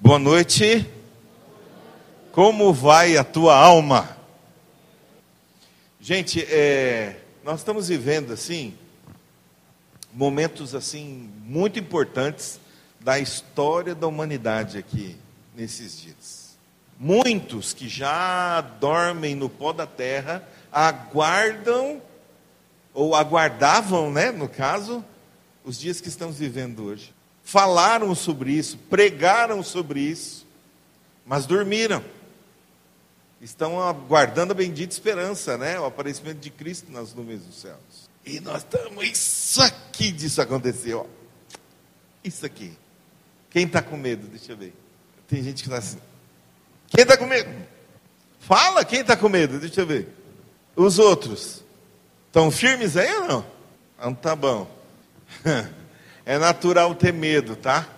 Boa 0.00 0.18
noite. 0.18 0.88
Como 2.30 2.72
vai 2.72 3.16
a 3.16 3.24
tua 3.24 3.56
alma? 3.56 4.16
Gente, 6.00 6.40
é, 6.44 7.20
nós 7.42 7.58
estamos 7.58 7.88
vivendo 7.88 8.32
assim 8.32 8.78
momentos 10.14 10.72
assim 10.72 11.28
muito 11.44 11.80
importantes 11.80 12.60
da 13.00 13.18
história 13.18 13.92
da 13.92 14.06
humanidade 14.06 14.78
aqui 14.78 15.16
nesses 15.54 16.00
dias. 16.00 16.56
Muitos 16.96 17.72
que 17.72 17.88
já 17.88 18.60
dormem 18.60 19.34
no 19.34 19.50
pó 19.50 19.72
da 19.72 19.86
terra 19.86 20.48
aguardam 20.70 22.00
ou 22.94 23.16
aguardavam, 23.16 24.12
né, 24.12 24.30
no 24.30 24.48
caso, 24.48 25.04
os 25.64 25.76
dias 25.76 26.00
que 26.00 26.08
estamos 26.08 26.38
vivendo 26.38 26.84
hoje. 26.84 27.17
Falaram 27.48 28.14
sobre 28.14 28.52
isso, 28.52 28.76
pregaram 28.90 29.62
sobre 29.62 30.00
isso, 30.00 30.46
mas 31.24 31.46
dormiram 31.46 32.04
estão 33.40 33.80
aguardando 33.80 34.52
a 34.52 34.54
bendita 34.54 34.92
esperança, 34.92 35.56
né? 35.56 35.78
O 35.78 35.86
aparecimento 35.86 36.40
de 36.40 36.50
Cristo 36.50 36.90
nas 36.90 37.14
nuvens 37.14 37.40
dos 37.42 37.60
céus. 37.60 38.10
E 38.26 38.38
nós 38.40 38.58
estamos, 38.58 39.02
isso 39.04 39.62
aqui 39.62 40.10
disso 40.12 40.42
aconteceu. 40.42 41.08
Isso 42.22 42.44
aqui. 42.44 42.76
Quem 43.50 43.64
está 43.64 43.80
com 43.80 43.96
medo? 43.96 44.26
Deixa 44.26 44.52
eu 44.52 44.56
ver. 44.56 44.74
Tem 45.26 45.42
gente 45.42 45.62
que 45.62 45.68
está 45.68 45.78
assim. 45.78 45.98
Quem 46.88 47.02
está 47.02 47.16
com 47.16 47.26
medo? 47.26 47.50
Fala, 48.40 48.84
quem 48.84 49.00
está 49.00 49.16
com 49.16 49.28
medo? 49.28 49.58
Deixa 49.58 49.80
eu 49.80 49.86
ver. 49.86 50.08
Os 50.76 50.98
outros. 50.98 51.62
Estão 52.26 52.50
firmes 52.50 52.96
aí 52.96 53.10
ou 53.14 53.26
não? 53.26 53.46
Não 53.98 54.14
tá 54.14 54.36
bom. 54.36 54.70
É 56.28 56.36
natural 56.36 56.94
ter 56.94 57.10
medo, 57.10 57.56
tá? 57.56 57.88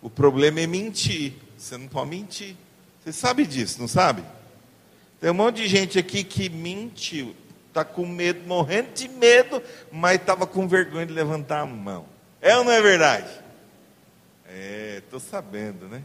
O 0.00 0.10
problema 0.10 0.58
é 0.58 0.66
mentir. 0.66 1.34
Você 1.56 1.76
não 1.78 1.86
pode 1.86 2.10
mentir. 2.10 2.56
Você 2.98 3.12
sabe 3.12 3.46
disso, 3.46 3.80
não 3.80 3.86
sabe? 3.86 4.24
Tem 5.20 5.30
um 5.30 5.34
monte 5.34 5.58
de 5.62 5.68
gente 5.68 5.96
aqui 5.96 6.24
que 6.24 6.48
mentiu, 6.48 7.36
está 7.68 7.84
com 7.84 8.04
medo, 8.04 8.44
morrendo 8.48 8.92
de 8.92 9.06
medo, 9.06 9.62
mas 9.92 10.16
estava 10.16 10.44
com 10.44 10.66
vergonha 10.66 11.06
de 11.06 11.12
levantar 11.12 11.60
a 11.60 11.66
mão. 11.66 12.04
É 12.40 12.56
ou 12.56 12.64
não 12.64 12.72
é 12.72 12.82
verdade? 12.82 13.30
É, 14.48 15.00
estou 15.04 15.20
sabendo, 15.20 15.86
né? 15.86 16.02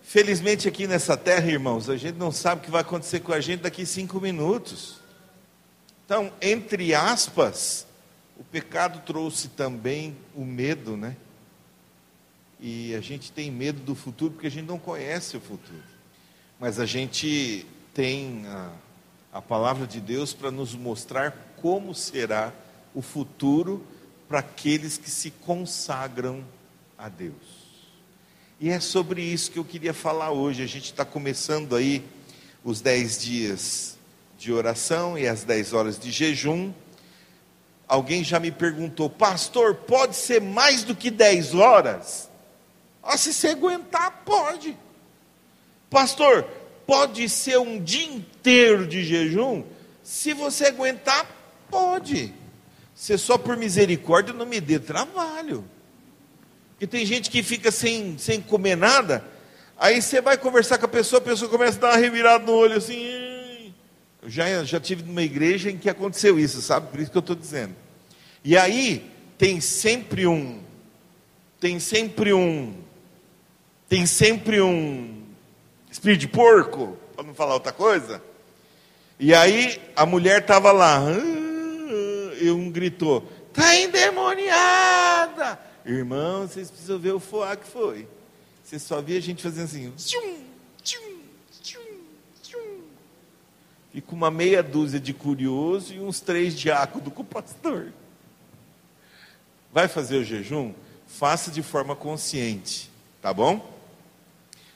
Felizmente 0.00 0.68
aqui 0.68 0.86
nessa 0.86 1.16
terra, 1.16 1.50
irmãos, 1.50 1.90
a 1.90 1.96
gente 1.96 2.18
não 2.18 2.30
sabe 2.30 2.60
o 2.60 2.64
que 2.64 2.70
vai 2.70 2.82
acontecer 2.82 3.18
com 3.18 3.32
a 3.32 3.40
gente 3.40 3.62
daqui 3.62 3.84
cinco 3.84 4.20
minutos. 4.20 5.00
Então, 6.04 6.32
entre 6.40 6.94
aspas, 6.94 7.84
o 8.38 8.44
pecado 8.44 9.00
trouxe 9.06 9.48
também 9.48 10.16
o 10.34 10.44
medo, 10.44 10.96
né? 10.96 11.16
E 12.60 12.94
a 12.94 13.00
gente 13.00 13.30
tem 13.30 13.50
medo 13.50 13.80
do 13.80 13.94
futuro 13.94 14.32
porque 14.32 14.46
a 14.46 14.50
gente 14.50 14.66
não 14.66 14.78
conhece 14.78 15.36
o 15.36 15.40
futuro. 15.40 15.82
Mas 16.58 16.80
a 16.80 16.86
gente 16.86 17.66
tem 17.92 18.44
a, 18.46 18.72
a 19.34 19.42
palavra 19.42 19.86
de 19.86 20.00
Deus 20.00 20.32
para 20.32 20.50
nos 20.50 20.74
mostrar 20.74 21.54
como 21.60 21.94
será 21.94 22.52
o 22.94 23.02
futuro 23.02 23.84
para 24.28 24.38
aqueles 24.38 24.96
que 24.96 25.10
se 25.10 25.30
consagram 25.30 26.44
a 26.96 27.08
Deus. 27.08 27.64
E 28.60 28.70
é 28.70 28.80
sobre 28.80 29.22
isso 29.22 29.50
que 29.50 29.58
eu 29.58 29.64
queria 29.64 29.92
falar 29.92 30.30
hoje. 30.30 30.62
A 30.62 30.66
gente 30.66 30.86
está 30.86 31.04
começando 31.04 31.76
aí 31.76 32.04
os 32.64 32.80
dez 32.80 33.18
dias 33.18 33.98
de 34.38 34.52
oração 34.52 35.18
e 35.18 35.26
as 35.28 35.44
dez 35.44 35.72
horas 35.72 35.98
de 35.98 36.10
jejum. 36.10 36.72
Alguém 37.94 38.24
já 38.24 38.40
me 38.40 38.50
perguntou, 38.50 39.08
pastor, 39.08 39.76
pode 39.76 40.16
ser 40.16 40.40
mais 40.40 40.82
do 40.82 40.96
que 40.96 41.12
dez 41.12 41.54
horas? 41.54 42.28
Ah, 43.00 43.16
se 43.16 43.32
você 43.32 43.48
aguentar, 43.48 44.22
pode. 44.24 44.76
Pastor, 45.88 46.42
pode 46.88 47.28
ser 47.28 47.56
um 47.58 47.80
dia 47.80 48.04
inteiro 48.04 48.84
de 48.84 49.04
jejum? 49.04 49.62
Se 50.02 50.32
você 50.32 50.66
aguentar, 50.66 51.24
pode. 51.70 52.34
Se 52.96 53.16
só 53.16 53.38
por 53.38 53.56
misericórdia 53.56 54.34
não 54.34 54.44
me 54.44 54.60
dê 54.60 54.80
trabalho. 54.80 55.64
Porque 56.70 56.88
tem 56.88 57.06
gente 57.06 57.30
que 57.30 57.44
fica 57.44 57.70
sem, 57.70 58.18
sem 58.18 58.40
comer 58.40 58.76
nada, 58.76 59.24
aí 59.78 60.02
você 60.02 60.20
vai 60.20 60.36
conversar 60.36 60.78
com 60.78 60.86
a 60.86 60.88
pessoa, 60.88 61.20
a 61.20 61.24
pessoa 61.24 61.48
começa 61.48 61.78
a 61.78 61.80
dar 61.80 61.90
uma 61.90 61.96
revirada 61.96 62.44
no 62.44 62.54
olho 62.54 62.76
assim. 62.76 63.72
Eu 64.20 64.28
já, 64.28 64.64
já 64.64 64.80
tive 64.80 65.04
numa 65.04 65.22
igreja 65.22 65.70
em 65.70 65.78
que 65.78 65.88
aconteceu 65.88 66.40
isso, 66.40 66.60
sabe? 66.60 66.88
Por 66.88 66.98
isso 66.98 67.12
que 67.12 67.16
eu 67.16 67.20
estou 67.20 67.36
dizendo. 67.36 67.83
E 68.44 68.58
aí 68.58 69.10
tem 69.38 69.58
sempre 69.58 70.26
um, 70.26 70.60
tem 71.58 71.80
sempre 71.80 72.34
um, 72.34 72.74
tem 73.88 74.04
sempre 74.04 74.60
um 74.60 75.22
espírito 75.90 76.20
de 76.20 76.28
porco, 76.28 76.98
para 77.16 77.24
não 77.24 77.34
falar 77.34 77.54
outra 77.54 77.72
coisa. 77.72 78.22
E 79.18 79.34
aí 79.34 79.80
a 79.96 80.04
mulher 80.04 80.42
estava 80.42 80.72
lá, 80.72 80.98
ah", 80.98 82.34
e 82.38 82.50
um 82.50 82.70
gritou: 82.70 83.26
está 83.48 83.74
endemoniada! 83.76 85.58
Irmão, 85.86 86.46
vocês 86.46 86.70
precisam 86.70 86.98
ver 86.98 87.12
o 87.12 87.20
foar 87.20 87.56
que 87.56 87.66
foi. 87.66 88.06
Você 88.62 88.78
só 88.78 89.00
via 89.00 89.16
a 89.16 89.22
gente 89.22 89.42
fazendo 89.42 89.64
assim, 89.64 89.90
tchum, 89.96 90.38
tchum, 90.82 91.18
tchum, 91.62 91.80
tchum. 92.42 92.80
E 93.94 94.02
com 94.02 94.14
uma 94.14 94.30
meia 94.30 94.62
dúzia 94.62 95.00
de 95.00 95.14
curioso 95.14 95.94
e 95.94 96.00
uns 96.00 96.20
três 96.20 96.54
diáconos 96.54 97.12
com 97.12 97.22
o 97.22 97.24
pastor. 97.24 97.92
Vai 99.74 99.88
fazer 99.88 100.18
o 100.18 100.24
jejum? 100.24 100.72
Faça 101.04 101.50
de 101.50 101.60
forma 101.60 101.96
consciente, 101.96 102.88
tá 103.20 103.34
bom? 103.34 103.76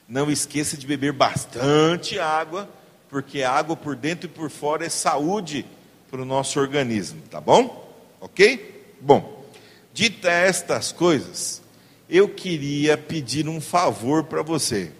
Não 0.09 0.29
esqueça 0.29 0.77
de 0.77 0.89
beber 0.89 1.13
bastante 1.13 2.19
água, 2.19 2.69
porque 3.09 3.45
água 3.45 3.77
por 3.77 3.95
dentro 3.95 4.29
e 4.29 4.33
por 4.33 4.51
fora 4.51 4.85
é 4.85 4.89
saúde 4.89 5.65
para 6.11 6.21
o 6.21 6.25
nosso 6.25 6.59
organismo, 6.59 7.23
tá 7.31 7.41
bom? 7.41 7.89
Ok? 8.21 8.97
Bom, 9.01 9.47
dita 9.95 10.33
estas 10.33 10.91
coisas, 10.91 11.63
eu 12.11 12.29
queria 12.29 12.99
pedir 12.99 13.49
um 13.49 13.61
favor 13.61 14.25
para 14.25 14.43
você. 14.43 14.91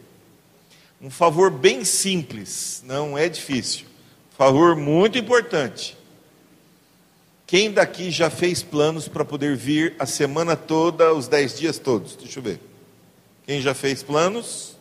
Um 1.03 1.11
favor 1.11 1.51
bem 1.51 1.85
simples, 1.85 2.85
não 2.87 3.19
é 3.19 3.29
difícil. 3.29 3.85
Favor 4.37 4.77
muito 4.77 5.19
importante. 5.19 5.98
Quem 7.49 7.73
daqui 7.73 8.11
já 8.11 8.29
fez 8.29 8.63
planos 8.63 9.09
para 9.09 9.25
poder 9.25 9.57
vir 9.57 9.97
a 9.99 10.05
semana 10.05 10.55
toda, 10.55 11.15
os 11.15 11.29
dez 11.29 11.59
dias 11.59 11.79
todos? 11.79 12.15
Deixa 12.15 12.41
eu 12.41 12.43
ver. 12.43 12.61
Quem 13.47 13.63
já 13.63 13.73
fez 13.73 14.03
planos? 14.03 14.77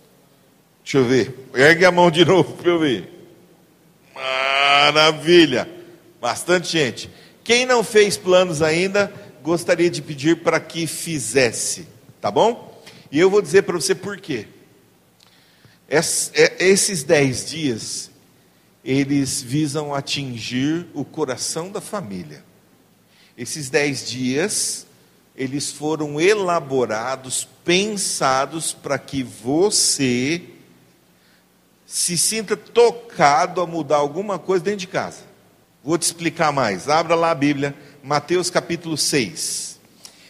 Deixa 0.83 0.97
eu 0.97 1.05
ver. 1.05 1.33
Ergue 1.55 1.85
a 1.85 1.91
mão 1.93 2.11
de 2.11 2.25
novo 2.25 2.57
para 2.57 2.69
eu 2.69 2.77
ver. 2.77 3.09
Maravilha. 4.13 5.65
Bastante 6.19 6.67
gente. 6.67 7.09
Quem 7.41 7.65
não 7.65 7.85
fez 7.85 8.17
planos 8.17 8.61
ainda, 8.61 9.13
gostaria 9.41 9.89
de 9.89 10.01
pedir 10.01 10.43
para 10.43 10.59
que 10.59 10.85
fizesse. 10.87 11.87
Tá 12.19 12.29
bom? 12.29 12.83
E 13.09 13.17
eu 13.17 13.29
vou 13.29 13.41
dizer 13.41 13.61
para 13.61 13.75
você 13.75 13.95
por 13.95 14.19
quê. 14.19 14.45
É, 15.87 16.01
esses 16.65 17.01
dez 17.01 17.45
dias, 17.49 18.11
eles 18.83 19.41
visam 19.41 19.95
atingir 19.95 20.85
o 20.93 21.05
coração 21.05 21.71
da 21.71 21.79
família. 21.79 22.45
Esses 23.37 23.69
dez 23.69 24.09
dias, 24.09 24.87
eles 25.35 25.71
foram 25.71 26.19
elaborados, 26.19 27.47
pensados 27.63 28.73
para 28.73 28.97
que 28.97 29.21
você 29.21 30.41
se 31.85 32.17
sinta 32.17 32.57
tocado 32.57 33.61
a 33.61 33.67
mudar 33.67 33.97
alguma 33.97 34.39
coisa 34.39 34.63
dentro 34.63 34.79
de 34.79 34.87
casa. 34.87 35.19
Vou 35.83 35.97
te 35.97 36.01
explicar 36.01 36.51
mais. 36.51 36.89
Abra 36.89 37.13
lá 37.13 37.29
a 37.29 37.35
Bíblia, 37.35 37.75
Mateus 38.03 38.49
capítulo 38.49 38.97
6. 38.97 39.79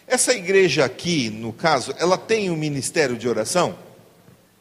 Essa 0.06 0.34
igreja 0.34 0.84
aqui, 0.84 1.30
no 1.30 1.54
caso, 1.54 1.96
ela 1.98 2.18
tem 2.18 2.52
um 2.52 2.58
ministério 2.58 3.18
de 3.18 3.28
oração? 3.28 3.78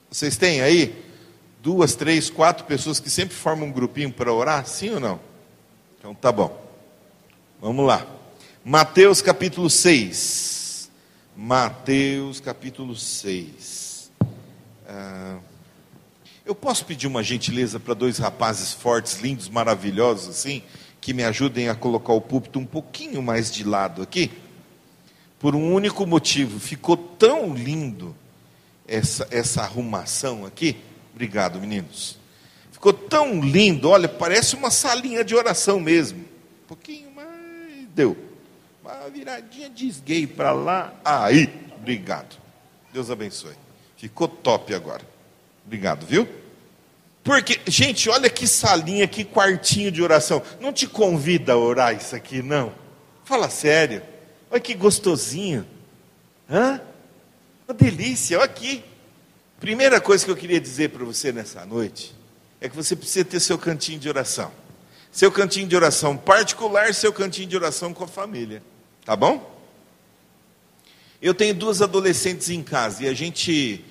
Vocês 0.09 0.37
têm 0.37 0.63
aí? 0.63 1.05
Duas, 1.61 1.97
três, 1.97 2.31
quatro 2.31 2.65
pessoas 2.65 3.01
que 3.01 3.11
sempre 3.11 3.35
formam 3.35 3.69
um 3.69 3.73
grupinho 3.73 4.13
para 4.13 4.33
orar? 4.33 4.65
Sim 4.67 4.95
ou 4.95 5.01
não? 5.01 5.21
Então 5.99 6.15
tá 6.15 6.31
bom. 6.31 6.65
Vamos 7.61 7.85
lá. 7.85 8.16
Mateus 8.69 9.23
capítulo 9.23 9.71
6. 9.71 10.91
Mateus 11.37 12.41
capítulo 12.41 12.97
6. 12.97 14.11
Ah, 14.89 15.39
eu 16.45 16.53
posso 16.53 16.85
pedir 16.85 17.07
uma 17.07 17.23
gentileza 17.23 17.79
para 17.79 17.95
dois 17.95 18.19
rapazes 18.19 18.73
fortes, 18.73 19.21
lindos, 19.21 19.49
maravilhosos, 19.49 20.29
assim, 20.29 20.65
que 21.01 21.15
me 21.15 21.23
ajudem 21.23 21.69
a 21.69 21.77
colocar 21.77 22.13
o 22.13 22.21
púlpito 22.21 22.59
um 22.59 22.67
pouquinho 22.67 23.23
mais 23.23 23.53
de 23.53 23.63
lado 23.63 24.03
aqui? 24.03 24.33
Por 25.39 25.55
um 25.55 25.73
único 25.73 26.05
motivo, 26.05 26.59
ficou 26.59 26.97
tão 26.97 27.55
lindo 27.55 28.17
essa, 28.85 29.29
essa 29.31 29.63
arrumação 29.63 30.45
aqui. 30.45 30.75
Obrigado, 31.15 31.61
meninos. 31.61 32.19
Ficou 32.73 32.93
tão 32.93 33.41
lindo, 33.41 33.89
olha, 33.89 34.09
parece 34.09 34.57
uma 34.57 34.73
salinha 34.73 35.25
de 35.25 35.37
oração 35.37 35.79
mesmo. 35.79 36.19
Um 36.19 36.67
pouquinho 36.67 37.13
mais, 37.13 37.87
deu. 37.95 38.26
Uma 38.87 39.11
viradinha 39.11 39.69
de 39.69 39.89
esguei 39.89 40.29
para 40.29 40.53
lá. 40.53 40.95
Aí, 41.05 41.53
obrigado. 41.77 42.37
Deus 42.93 43.11
abençoe. 43.11 43.57
Ficou 43.97 44.29
top 44.29 44.73
agora. 44.73 45.03
Obrigado, 45.67 46.07
viu? 46.07 46.29
Porque, 47.25 47.61
gente, 47.67 48.09
olha 48.09 48.31
que 48.31 48.47
salinha, 48.47 49.09
que 49.09 49.25
quartinho 49.25 49.91
de 49.91 50.01
oração. 50.01 50.41
Não 50.61 50.73
te 50.73 50.87
convida 50.87 51.55
a 51.55 51.57
orar 51.57 51.97
isso 51.97 52.15
aqui, 52.15 52.41
não. 52.43 52.73
Fala 53.25 53.51
sério. 53.51 54.03
Olha 54.49 54.61
que 54.61 54.73
gostosinho. 54.73 55.67
Hã? 56.49 56.81
Uma 57.67 57.75
delícia, 57.75 58.39
olha 58.39 58.45
aqui. 58.45 58.85
Primeira 59.59 60.01
coisa 60.01 60.25
que 60.25 60.31
eu 60.31 60.37
queria 60.37 60.61
dizer 60.61 60.91
para 60.91 61.05
você 61.05 61.33
nessa 61.33 61.67
noite 61.67 62.15
é 62.61 62.69
que 62.69 62.77
você 62.77 62.95
precisa 62.95 63.25
ter 63.25 63.41
seu 63.41 63.59
cantinho 63.59 63.99
de 63.99 64.09
oração. 64.09 64.53
Seu 65.11 65.33
cantinho 65.33 65.67
de 65.67 65.75
oração 65.75 66.17
particular, 66.17 66.95
seu 66.95 67.13
cantinho 67.13 67.49
de 67.49 67.57
oração 67.57 67.93
com 67.93 68.05
a 68.05 68.09
família. 68.09 68.63
Tá 69.07 69.15
bom? 69.15 69.57
Eu 71.23 71.33
tenho 71.33 71.55
duas 71.55 71.81
adolescentes 71.81 72.51
em 72.51 72.61
casa 72.61 73.05
e 73.05 73.09
a 73.09 73.15
gente 73.15 73.85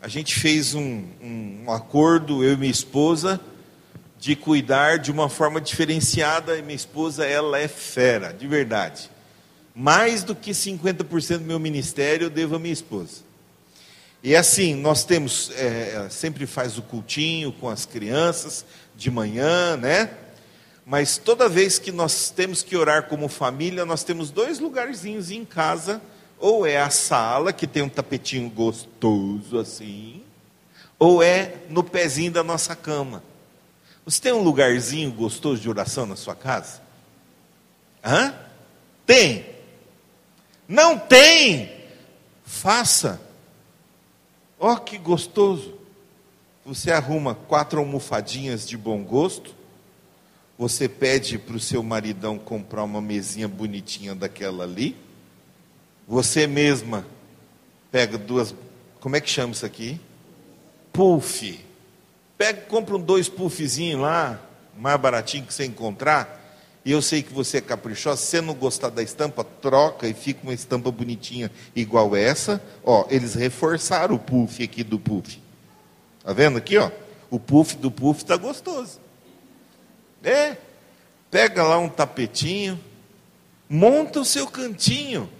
a 0.00 0.08
gente 0.08 0.34
fez 0.34 0.74
um, 0.74 1.04
um, 1.22 1.64
um 1.66 1.70
acordo, 1.70 2.42
eu 2.42 2.54
e 2.54 2.56
minha 2.56 2.72
esposa, 2.72 3.38
de 4.18 4.34
cuidar 4.34 4.98
de 4.98 5.12
uma 5.12 5.28
forma 5.28 5.60
diferenciada. 5.60 6.56
E 6.56 6.62
minha 6.62 6.74
esposa, 6.74 7.26
ela 7.26 7.58
é 7.58 7.68
fera, 7.68 8.32
de 8.32 8.48
verdade. 8.48 9.10
Mais 9.74 10.24
do 10.24 10.34
que 10.34 10.52
50% 10.52 11.38
do 11.38 11.44
meu 11.44 11.60
ministério 11.60 12.24
eu 12.24 12.30
devo 12.30 12.56
à 12.56 12.58
minha 12.58 12.72
esposa. 12.72 13.20
E 14.22 14.34
assim, 14.34 14.74
nós 14.74 15.04
temos, 15.04 15.52
é, 15.54 16.08
sempre 16.08 16.46
faz 16.46 16.78
o 16.78 16.82
cultinho 16.82 17.52
com 17.52 17.68
as 17.68 17.84
crianças, 17.84 18.64
de 18.96 19.10
manhã, 19.10 19.76
né? 19.76 20.10
Mas 20.84 21.16
toda 21.16 21.48
vez 21.48 21.78
que 21.78 21.92
nós 21.92 22.30
temos 22.30 22.62
que 22.62 22.76
orar 22.76 23.04
como 23.04 23.28
família, 23.28 23.84
nós 23.84 24.02
temos 24.02 24.30
dois 24.30 24.58
lugarzinhos 24.58 25.30
em 25.30 25.44
casa 25.44 26.02
ou 26.42 26.66
é 26.66 26.76
a 26.76 26.90
sala, 26.90 27.52
que 27.52 27.68
tem 27.68 27.82
um 27.82 27.88
tapetinho 27.88 28.50
gostoso 28.50 29.60
assim, 29.60 30.24
ou 30.98 31.22
é 31.22 31.54
no 31.68 31.84
pezinho 31.84 32.32
da 32.32 32.42
nossa 32.42 32.74
cama. 32.74 33.22
Você 34.04 34.20
tem 34.20 34.32
um 34.32 34.42
lugarzinho 34.42 35.12
gostoso 35.12 35.62
de 35.62 35.70
oração 35.70 36.04
na 36.04 36.16
sua 36.16 36.34
casa? 36.34 36.82
Hã? 38.04 38.34
Tem. 39.06 39.46
Não 40.66 40.98
tem? 40.98 41.72
Faça. 42.44 43.20
Ó, 44.58 44.72
oh, 44.72 44.76
que 44.78 44.98
gostoso. 44.98 45.78
Você 46.66 46.90
arruma 46.90 47.36
quatro 47.36 47.78
almofadinhas 47.78 48.66
de 48.66 48.76
bom 48.76 49.04
gosto. 49.04 49.54
Você 50.58 50.88
pede 50.88 51.38
para 51.38 51.56
o 51.56 51.60
seu 51.60 51.82
maridão 51.82 52.38
comprar 52.38 52.84
uma 52.84 53.00
mesinha 53.00 53.48
bonitinha 53.48 54.14
daquela 54.14 54.64
ali 54.64 54.96
você 56.06 56.46
mesma 56.46 57.06
pega 57.90 58.18
duas, 58.18 58.54
como 59.00 59.16
é 59.16 59.20
que 59.20 59.30
chama 59.30 59.52
isso 59.52 59.64
aqui? 59.64 60.00
Puff. 60.92 61.58
Pega, 62.36 62.60
compra 62.62 62.96
um 62.96 63.00
dois 63.00 63.28
puffzinhos 63.28 64.00
lá, 64.00 64.40
mais 64.76 65.00
baratinho 65.00 65.46
que 65.46 65.54
você 65.54 65.64
encontrar. 65.64 66.40
E 66.84 66.90
eu 66.90 67.00
sei 67.00 67.22
que 67.22 67.32
você 67.32 67.58
é 67.58 67.60
caprichosa. 67.60 68.20
Se 68.20 68.26
você 68.26 68.40
não 68.40 68.54
gostar 68.54 68.90
da 68.90 69.02
estampa, 69.02 69.44
troca 69.44 70.08
e 70.08 70.12
fica 70.12 70.42
uma 70.42 70.52
estampa 70.52 70.90
bonitinha 70.90 71.50
igual 71.74 72.16
essa. 72.16 72.60
Ó, 72.84 73.06
eles 73.08 73.34
reforçaram 73.34 74.16
o 74.16 74.18
puff 74.18 74.62
aqui 74.62 74.82
do 74.82 74.98
puff. 74.98 75.40
Tá 76.24 76.32
vendo 76.32 76.58
aqui, 76.58 76.76
ó? 76.76 76.90
O 77.30 77.38
puff 77.38 77.76
do 77.76 77.90
puff 77.90 78.22
está 78.22 78.36
gostoso. 78.36 79.00
É. 80.22 80.56
Pega 81.30 81.62
lá 81.62 81.78
um 81.78 81.88
tapetinho, 81.88 82.78
monta 83.68 84.20
o 84.20 84.24
seu 84.24 84.46
cantinho. 84.46 85.30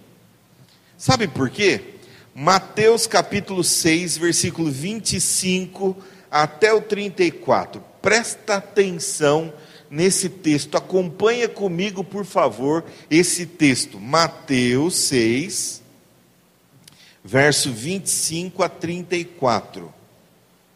Sabe 0.97 1.27
por 1.27 1.49
quê? 1.49 1.99
Mateus 2.33 3.05
capítulo 3.05 3.63
6, 3.63 4.17
versículo 4.17 4.71
25 4.71 5.95
até 6.31 6.73
o 6.73 6.81
34. 6.81 7.83
Presta 8.01 8.55
atenção 8.55 9.53
nesse 9.87 10.27
texto. 10.27 10.75
Acompanha 10.75 11.47
comigo, 11.47 12.03
por 12.03 12.25
favor, 12.25 12.83
esse 13.09 13.45
texto. 13.45 13.99
Mateus 13.99 14.95
6, 14.95 15.83
verso 17.23 17.71
25 17.71 18.63
a 18.63 18.69
34. 18.69 19.93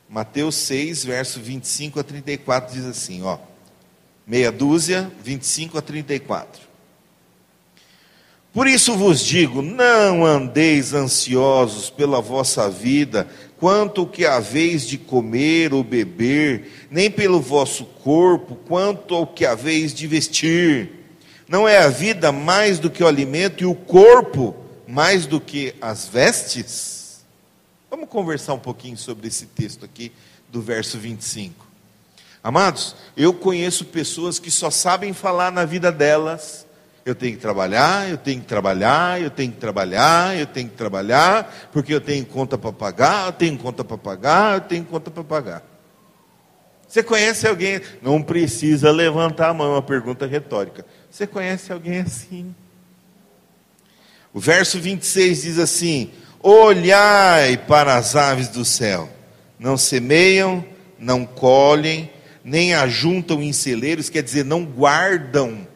Mateus 0.08 0.56
6, 0.56 1.06
verso 1.06 1.40
25 1.40 2.00
a 2.00 2.04
34 2.04 2.76
diz 2.76 2.86
assim, 2.86 3.24
ó. 3.24 3.40
Meia 4.28 4.52
dúzia, 4.52 5.10
25 5.24 5.78
a 5.78 5.82
34. 5.82 6.68
Por 8.52 8.68
isso 8.68 8.94
vos 8.96 9.22
digo: 9.22 9.62
não 9.62 10.26
andeis 10.26 10.94
ansiosos 10.94 11.90
pela 11.90 12.20
vossa 12.20 12.70
vida, 12.70 13.26
quanto 13.58 14.02
o 14.02 14.08
que 14.08 14.26
haveis 14.26 14.86
de 14.86 14.98
comer 14.98 15.74
ou 15.74 15.82
beber, 15.82 16.88
nem 16.92 17.10
pelo 17.10 17.40
vosso 17.40 17.86
corpo, 17.86 18.56
quanto 18.68 19.16
ao 19.16 19.26
que 19.26 19.46
haveis 19.46 19.94
de 19.94 20.06
vestir. 20.08 20.92
Não 21.48 21.66
é 21.66 21.78
a 21.78 21.88
vida 21.88 22.30
mais 22.30 22.80
do 22.80 22.90
que 22.90 23.02
o 23.02 23.08
alimento 23.08 23.64
e 23.64 23.66
o 23.66 23.74
corpo 23.74 24.54
mais 24.86 25.26
do 25.26 25.40
que 25.40 25.74
as 25.80 26.06
vestes? 26.06 27.26
Vamos 27.90 28.10
conversar 28.10 28.56
um 28.56 28.60
pouquinho 28.60 28.98
sobre 28.98 29.28
esse 29.30 29.46
texto 29.46 29.86
aqui 29.86 30.12
do 30.50 30.62
verso 30.62 30.98
25. 30.98 31.67
Amados, 32.44 32.96
eu 33.16 33.34
conheço 33.34 33.86
pessoas 33.86 34.40
que 34.40 34.52
só 34.52 34.70
sabem 34.70 35.14
falar 35.14 35.52
na 35.52 35.66
vida 35.66 35.92
delas 35.92 36.68
eu 37.08 37.16
tenho 37.16 37.36
que 37.36 37.42
trabalhar, 37.42 38.10
eu 38.10 38.18
tenho 38.18 38.42
que 38.42 38.48
trabalhar, 38.48 39.22
eu 39.22 39.30
tenho 39.30 39.50
que 39.50 39.58
trabalhar, 39.58 40.38
eu 40.38 40.46
tenho 40.46 40.68
que 40.68 40.76
trabalhar, 40.76 41.70
porque 41.72 41.94
eu 41.94 42.02
tenho 42.02 42.26
conta 42.26 42.58
para 42.58 42.74
pagar, 42.74 43.28
eu 43.28 43.32
tenho 43.32 43.58
conta 43.58 43.82
para 43.82 43.98
pagar, 43.98 44.56
eu 44.56 44.62
tenho 44.62 44.84
conta 44.84 45.10
para 45.10 45.24
pagar. 45.24 45.64
Você 46.86 47.02
conhece 47.02 47.48
alguém? 47.48 47.80
Não 48.02 48.22
precisa 48.22 48.92
levantar 48.92 49.52
a 49.52 49.54
mão, 49.54 49.68
é 49.68 49.76
uma 49.76 49.82
pergunta 49.82 50.28
retórica. 50.28 50.86
Você 51.10 51.26
conhece 51.26 51.72
alguém 51.72 52.00
assim? 52.00 52.54
O 54.34 54.40
verso 54.42 54.78
26 54.78 55.44
diz 55.44 55.60
assim: 55.60 56.12
Olhai 56.44 57.56
para 57.56 57.96
as 57.96 58.18
aves 58.18 58.50
do 58.50 58.66
céu, 58.66 59.10
não 59.58 59.78
semeiam, 59.78 60.62
não 61.00 61.26
colhem, 61.26 62.12
nem 62.48 62.74
ajuntam 62.74 63.42
em 63.44 63.54
celeiros, 63.54 64.10
quer 64.10 64.24
dizer, 64.24 64.44
não 64.44 64.66
guardam 64.66 65.68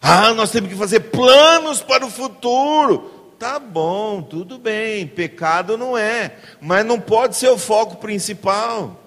ah, 0.00 0.32
nós 0.32 0.50
temos 0.50 0.70
que 0.70 0.76
fazer 0.76 1.00
planos 1.00 1.82
para 1.82 2.06
o 2.06 2.10
futuro. 2.10 3.16
Tá 3.38 3.58
bom, 3.58 4.20
tudo 4.22 4.58
bem, 4.58 5.06
pecado 5.06 5.78
não 5.78 5.96
é, 5.96 6.36
mas 6.60 6.84
não 6.84 7.00
pode 7.00 7.36
ser 7.36 7.48
o 7.48 7.58
foco 7.58 7.96
principal. 7.96 9.00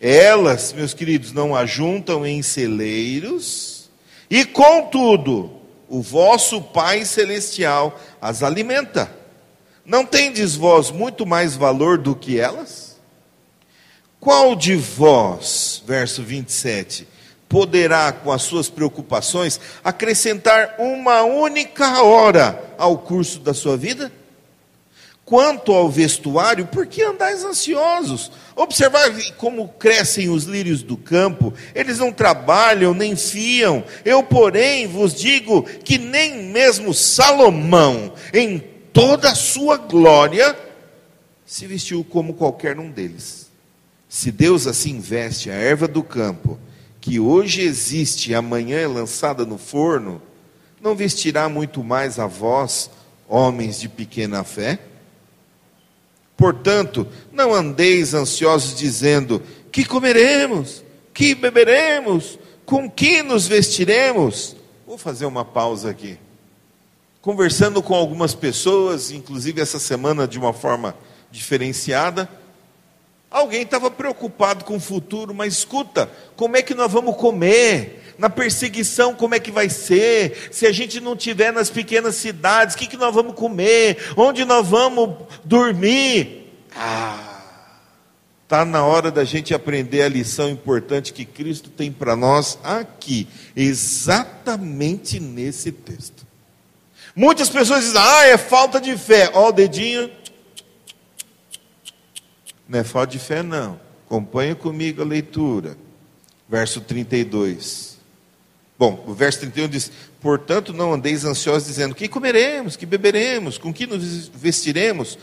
Elas, 0.00 0.72
meus 0.72 0.92
queridos, 0.92 1.32
não 1.32 1.54
ajuntam 1.54 2.26
em 2.26 2.42
celeiros, 2.42 3.90
e 4.28 4.44
contudo, 4.44 5.52
o 5.88 6.02
vosso 6.02 6.60
Pai 6.60 7.04
Celestial 7.04 7.98
as 8.20 8.42
alimenta. 8.42 9.10
Não 9.84 10.04
tendes 10.04 10.54
vós 10.54 10.90
muito 10.90 11.24
mais 11.24 11.56
valor 11.56 11.98
do 11.98 12.14
que 12.14 12.38
elas? 12.38 12.91
Qual 14.22 14.54
de 14.54 14.76
vós, 14.76 15.82
verso 15.84 16.22
27, 16.22 17.08
poderá, 17.48 18.12
com 18.12 18.30
as 18.30 18.42
suas 18.42 18.70
preocupações, 18.70 19.58
acrescentar 19.82 20.76
uma 20.78 21.22
única 21.22 22.00
hora 22.04 22.72
ao 22.78 22.98
curso 22.98 23.40
da 23.40 23.52
sua 23.52 23.76
vida? 23.76 24.12
Quanto 25.24 25.72
ao 25.72 25.90
vestuário, 25.90 26.68
por 26.68 26.86
que 26.86 27.02
andais 27.02 27.44
ansiosos? 27.44 28.30
Observar 28.54 29.10
como 29.38 29.66
crescem 29.70 30.28
os 30.28 30.44
lírios 30.44 30.84
do 30.84 30.96
campo, 30.96 31.52
eles 31.74 31.98
não 31.98 32.12
trabalham 32.12 32.94
nem 32.94 33.16
fiam. 33.16 33.82
Eu, 34.04 34.22
porém, 34.22 34.86
vos 34.86 35.16
digo 35.16 35.64
que 35.64 35.98
nem 35.98 36.44
mesmo 36.44 36.94
Salomão, 36.94 38.12
em 38.32 38.60
toda 38.92 39.32
a 39.32 39.34
sua 39.34 39.78
glória, 39.78 40.56
se 41.44 41.66
vestiu 41.66 42.04
como 42.04 42.34
qualquer 42.34 42.78
um 42.78 42.88
deles. 42.88 43.41
Se 44.12 44.30
Deus 44.30 44.66
assim 44.66 45.00
veste 45.00 45.48
a 45.48 45.54
erva 45.54 45.88
do 45.88 46.02
campo, 46.02 46.58
que 47.00 47.18
hoje 47.18 47.62
existe 47.62 48.30
e 48.30 48.34
amanhã 48.34 48.78
é 48.78 48.86
lançada 48.86 49.46
no 49.46 49.56
forno, 49.56 50.20
não 50.82 50.94
vestirá 50.94 51.48
muito 51.48 51.82
mais 51.82 52.18
a 52.18 52.26
vós, 52.26 52.90
homens 53.26 53.80
de 53.80 53.88
pequena 53.88 54.44
fé? 54.44 54.78
Portanto, 56.36 57.08
não 57.32 57.54
andeis 57.54 58.12
ansiosos 58.12 58.76
dizendo: 58.76 59.40
que 59.72 59.82
comeremos, 59.82 60.84
que 61.14 61.34
beberemos, 61.34 62.38
com 62.66 62.90
que 62.90 63.22
nos 63.22 63.46
vestiremos? 63.46 64.54
Vou 64.86 64.98
fazer 64.98 65.24
uma 65.24 65.42
pausa 65.42 65.88
aqui. 65.88 66.18
Conversando 67.22 67.82
com 67.82 67.94
algumas 67.94 68.34
pessoas, 68.34 69.10
inclusive 69.10 69.62
essa 69.62 69.78
semana 69.78 70.28
de 70.28 70.38
uma 70.38 70.52
forma 70.52 70.94
diferenciada, 71.30 72.28
Alguém 73.32 73.62
estava 73.62 73.90
preocupado 73.90 74.64
com 74.64 74.76
o 74.76 74.80
futuro, 74.80 75.34
mas 75.34 75.54
escuta, 75.54 76.10
como 76.36 76.56
é 76.56 76.62
que 76.62 76.74
nós 76.74 76.92
vamos 76.92 77.16
comer? 77.16 78.14
Na 78.18 78.28
perseguição, 78.28 79.14
como 79.14 79.34
é 79.34 79.40
que 79.40 79.50
vai 79.50 79.70
ser? 79.70 80.50
Se 80.52 80.66
a 80.66 80.72
gente 80.72 81.00
não 81.00 81.16
tiver 81.16 81.50
nas 81.50 81.70
pequenas 81.70 82.14
cidades, 82.16 82.74
o 82.74 82.78
que, 82.78 82.86
que 82.86 82.96
nós 82.96 83.14
vamos 83.14 83.34
comer? 83.34 84.12
Onde 84.16 84.44
nós 84.44 84.68
vamos 84.68 85.16
dormir? 85.44 86.52
Ah, 86.76 87.32
está 88.44 88.66
na 88.66 88.84
hora 88.84 89.10
da 89.10 89.24
gente 89.24 89.54
aprender 89.54 90.02
a 90.02 90.08
lição 90.10 90.50
importante 90.50 91.14
que 91.14 91.24
Cristo 91.24 91.70
tem 91.70 91.90
para 91.90 92.14
nós 92.14 92.58
aqui, 92.62 93.26
exatamente 93.56 95.18
nesse 95.18 95.72
texto. 95.72 96.26
Muitas 97.16 97.48
pessoas 97.48 97.84
dizem, 97.84 98.00
ah, 98.00 98.26
é 98.26 98.36
falta 98.36 98.80
de 98.80 98.96
fé. 98.96 99.30
Ó, 99.32 99.48
o 99.48 99.52
dedinho 99.52 100.10
não 102.72 102.78
é 102.78 102.84
falta 102.84 103.12
de 103.12 103.18
fé, 103.18 103.42
não. 103.42 103.78
Acompanhe 104.06 104.54
comigo 104.54 105.02
a 105.02 105.04
leitura. 105.04 105.76
Verso 106.48 106.80
32. 106.80 107.98
Bom, 108.78 109.04
o 109.06 109.12
verso 109.12 109.40
31 109.40 109.68
diz: 109.68 109.92
Portanto, 110.22 110.72
não 110.72 110.94
andeis 110.94 111.22
ansiosos, 111.26 111.68
dizendo: 111.68 111.94
Que 111.94 112.08
comeremos, 112.08 112.74
que 112.74 112.86
beberemos, 112.86 113.58
com 113.58 113.74
que 113.74 113.86
nos 113.86 114.26
vestiremos? 114.28 115.18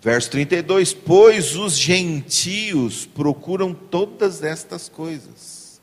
Verso 0.00 0.30
32: 0.30 0.94
Pois 0.94 1.56
os 1.56 1.76
gentios 1.76 3.06
procuram 3.06 3.74
todas 3.74 4.44
estas 4.44 4.88
coisas. 4.88 5.80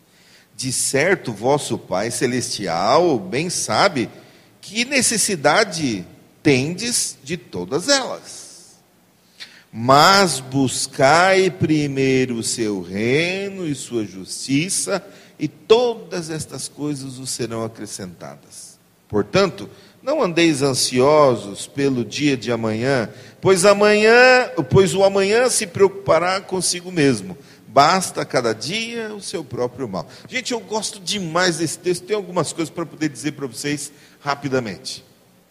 De 0.55 0.71
certo, 0.71 1.33
vosso 1.33 1.77
Pai 1.77 2.09
Celestial 2.09 3.19
bem 3.19 3.49
sabe 3.49 4.09
que 4.61 4.85
necessidade 4.85 6.07
tendes 6.41 7.17
de 7.21 7.35
todas 7.35 7.89
elas. 7.89 8.44
Mas 9.77 10.39
buscai 10.39 11.51
primeiro 11.51 12.35
o 12.35 12.43
seu 12.43 12.81
reino 12.81 13.67
e 13.67 13.75
sua 13.75 14.05
justiça, 14.05 15.05
e 15.37 15.49
todas 15.49 16.29
estas 16.29 16.69
coisas 16.69 17.19
os 17.19 17.29
serão 17.29 17.61
acrescentadas. 17.61 18.79
Portanto, 19.09 19.69
não 20.01 20.23
andeis 20.23 20.61
ansiosos 20.61 21.67
pelo 21.67 22.05
dia 22.05 22.37
de 22.37 22.53
amanhã, 22.53 23.09
pois 23.41 23.65
amanhã, 23.65 24.49
pois 24.69 24.95
o 24.95 25.03
amanhã 25.03 25.49
se 25.49 25.67
preocupará 25.67 26.39
consigo 26.39 26.89
mesmo. 26.89 27.37
Basta 27.67 28.23
cada 28.23 28.53
dia 28.53 29.13
o 29.13 29.21
seu 29.21 29.43
próprio 29.43 29.89
mal. 29.89 30.07
Gente, 30.29 30.53
eu 30.53 30.59
gosto 30.61 31.01
demais 31.01 31.57
desse 31.57 31.77
texto. 31.77 32.05
Tem 32.05 32.15
algumas 32.15 32.53
coisas 32.53 32.73
para 32.73 32.85
poder 32.85 33.09
dizer 33.09 33.33
para 33.33 33.45
vocês 33.45 33.91
rapidamente. 34.21 35.03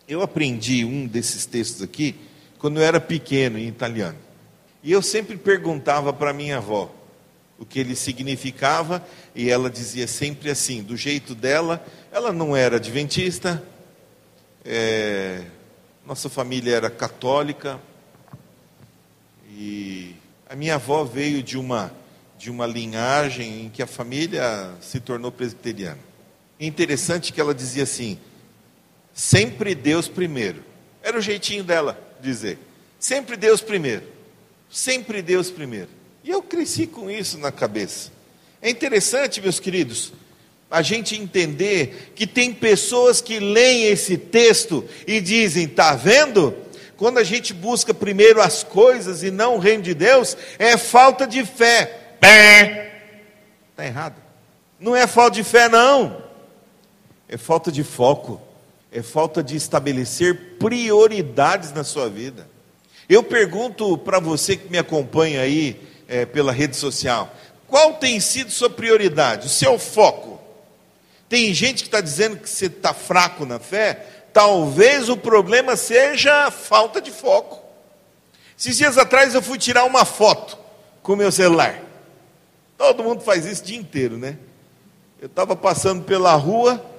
Eu 0.08 0.22
aprendi 0.22 0.82
um 0.82 1.06
desses 1.06 1.44
textos 1.44 1.82
aqui 1.82 2.14
quando 2.58 2.80
eu 2.80 2.84
era 2.84 3.00
pequeno 3.00 3.58
em 3.58 3.66
italiano. 3.66 4.18
E 4.82 4.92
eu 4.92 5.02
sempre 5.02 5.36
perguntava 5.36 6.12
para 6.12 6.32
minha 6.32 6.58
avó 6.58 6.94
o 7.58 7.64
que 7.64 7.78
ele 7.78 7.94
significava, 7.94 9.04
e 9.34 9.48
ela 9.48 9.70
dizia 9.70 10.06
sempre 10.06 10.50
assim, 10.50 10.82
do 10.82 10.96
jeito 10.96 11.34
dela, 11.34 11.84
ela 12.10 12.32
não 12.32 12.56
era 12.56 12.76
adventista, 12.76 13.62
é, 14.64 15.42
nossa 16.06 16.28
família 16.28 16.74
era 16.74 16.90
católica, 16.90 17.80
e 19.48 20.14
a 20.48 20.56
minha 20.56 20.74
avó 20.74 21.04
veio 21.04 21.42
de 21.42 21.56
uma, 21.56 21.92
de 22.36 22.50
uma 22.50 22.66
linhagem 22.66 23.66
em 23.66 23.68
que 23.70 23.82
a 23.82 23.86
família 23.86 24.74
se 24.80 24.98
tornou 25.00 25.30
presbiteriana. 25.30 26.00
É 26.58 26.66
interessante 26.66 27.32
que 27.32 27.40
ela 27.40 27.54
dizia 27.54 27.84
assim: 27.84 28.18
sempre 29.12 29.74
Deus 29.74 30.08
primeiro. 30.08 30.62
Era 31.04 31.18
o 31.18 31.20
jeitinho 31.20 31.62
dela 31.62 32.00
dizer. 32.18 32.58
Sempre 32.98 33.36
Deus 33.36 33.60
primeiro. 33.60 34.02
Sempre 34.70 35.20
Deus 35.20 35.50
primeiro. 35.50 35.90
E 36.24 36.30
eu 36.30 36.42
cresci 36.42 36.86
com 36.86 37.10
isso 37.10 37.36
na 37.36 37.52
cabeça. 37.52 38.10
É 38.62 38.70
interessante, 38.70 39.42
meus 39.42 39.60
queridos, 39.60 40.14
a 40.70 40.80
gente 40.80 41.14
entender 41.14 42.12
que 42.14 42.26
tem 42.26 42.54
pessoas 42.54 43.20
que 43.20 43.38
leem 43.38 43.84
esse 43.84 44.16
texto 44.16 44.88
e 45.06 45.20
dizem: 45.20 45.66
está 45.66 45.94
vendo? 45.94 46.56
Quando 46.96 47.18
a 47.18 47.24
gente 47.24 47.52
busca 47.52 47.92
primeiro 47.92 48.40
as 48.40 48.62
coisas 48.62 49.22
e 49.22 49.30
não 49.30 49.56
o 49.56 49.58
reino 49.58 49.82
de 49.82 49.92
Deus, 49.92 50.34
é 50.58 50.78
falta 50.78 51.26
de 51.26 51.44
fé. 51.44 52.16
Está 53.70 53.84
errado. 53.84 54.22
Não 54.80 54.96
é 54.96 55.06
falta 55.06 55.36
de 55.36 55.44
fé, 55.44 55.68
não. 55.68 56.24
É 57.28 57.36
falta 57.36 57.70
de 57.70 57.84
foco 57.84 58.40
é 58.94 59.02
falta 59.02 59.42
de 59.42 59.56
estabelecer 59.56 60.56
prioridades 60.56 61.72
na 61.72 61.82
sua 61.82 62.08
vida. 62.08 62.48
Eu 63.08 63.24
pergunto 63.24 63.98
para 63.98 64.20
você 64.20 64.56
que 64.56 64.70
me 64.70 64.78
acompanha 64.78 65.40
aí 65.40 65.80
é, 66.06 66.24
pela 66.24 66.52
rede 66.52 66.76
social: 66.76 67.34
qual 67.66 67.94
tem 67.94 68.20
sido 68.20 68.52
sua 68.52 68.70
prioridade, 68.70 69.48
o 69.48 69.50
seu 69.50 69.80
foco? 69.80 70.40
Tem 71.28 71.52
gente 71.52 71.82
que 71.82 71.88
está 71.88 72.00
dizendo 72.00 72.36
que 72.36 72.48
você 72.48 72.66
está 72.66 72.94
fraco 72.94 73.44
na 73.44 73.58
fé, 73.58 74.06
talvez 74.32 75.08
o 75.08 75.16
problema 75.16 75.74
seja 75.74 76.48
falta 76.52 77.00
de 77.00 77.10
foco. 77.10 77.60
Esses 78.56 78.76
dias 78.76 78.96
atrás 78.96 79.34
eu 79.34 79.42
fui 79.42 79.58
tirar 79.58 79.84
uma 79.84 80.04
foto 80.04 80.56
com 81.02 81.14
o 81.14 81.16
meu 81.16 81.32
celular. 81.32 81.82
Todo 82.78 83.02
mundo 83.02 83.22
faz 83.22 83.44
isso 83.44 83.62
o 83.62 83.66
dia 83.66 83.76
inteiro, 83.76 84.16
né? 84.16 84.38
Eu 85.20 85.26
estava 85.26 85.56
passando 85.56 86.04
pela 86.04 86.32
rua, 86.34 86.93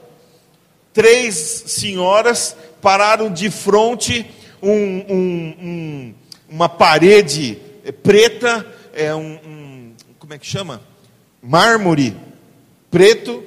três 0.95 1.35
senhoras 1.67 2.55
pararam 2.81 3.31
de 3.31 3.51
frente 3.51 4.25
um, 4.63 4.71
um, 4.71 5.55
um, 5.61 6.15
uma 6.49 6.69
parede 6.69 7.59
preta, 8.01 8.65
é 8.93 9.13
um, 9.13 9.93
como 10.17 10.33
é 10.33 10.39
que 10.39 10.47
chama? 10.47 10.81
Mármore 11.43 12.15
preto, 12.89 13.43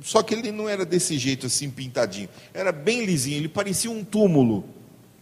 só 0.00 0.22
que 0.22 0.32
ele 0.32 0.52
não 0.52 0.68
era 0.68 0.84
desse 0.86 1.18
jeito 1.18 1.46
assim 1.46 1.68
pintadinho, 1.68 2.28
era 2.54 2.70
bem 2.70 3.04
lisinho, 3.04 3.36
ele 3.36 3.48
parecia 3.48 3.90
um 3.90 4.04
túmulo. 4.04 4.64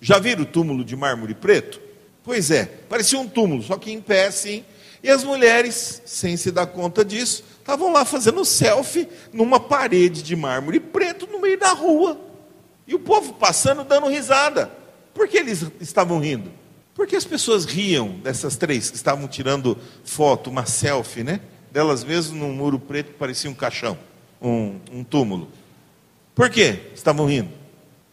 Já 0.01 0.19
viram 0.19 0.43
o 0.43 0.47
túmulo 0.47 0.85
de 0.85 0.95
mármore 0.95 1.35
preto? 1.35 1.81
Pois 2.23 2.51
é, 2.51 2.67
parecia 2.67 3.19
um 3.19 3.27
túmulo, 3.27 3.63
só 3.63 3.79
que 3.79 3.91
em 3.91 4.01
pé 4.01 4.27
assim. 4.27 4.65
E 5.03 5.09
as 5.09 5.25
mulheres, 5.25 6.03
sem 6.05 6.37
se 6.37 6.51
dar 6.51 6.67
conta 6.67 7.05
disso, 7.05 7.43
estavam 7.69 7.93
lá 7.93 8.03
fazendo 8.03 8.47
selfie 8.47 9.07
numa 9.31 9.61
parede 9.61 10.23
de 10.23 10.35
mármore 10.35 10.81
preto 10.81 11.27
no 11.27 11.39
meio 11.39 11.59
da 11.59 11.73
rua. 11.73 12.19
E 12.87 12.95
o 12.95 12.99
povo 12.99 13.35
passando 13.35 13.85
dando 13.85 14.09
risada. 14.09 14.73
Por 15.13 15.29
que 15.29 15.37
eles 15.37 15.67
estavam 15.79 16.19
rindo? 16.19 16.51
Porque 16.95 17.15
as 17.15 17.27
pessoas 17.27 17.67
riam 17.67 18.21
dessas 18.21 18.57
três 18.57 18.89
que 18.91 18.97
estavam 18.97 19.29
tirando 19.29 19.77
foto, 20.03 20.49
uma 20.49 20.65
selfie, 20.65 21.23
né? 21.23 21.43
Delas 21.71 22.03
mesmas 22.03 22.41
num 22.41 22.55
muro 22.55 22.79
preto 22.79 23.13
que 23.13 23.19
parecia 23.19 23.51
um 23.51 23.55
caixão, 23.55 23.99
um, 24.41 24.81
um 24.91 25.05
túmulo. 25.05 25.51
Por 26.35 26.49
que 26.49 26.91
estavam 26.95 27.27
rindo? 27.27 27.51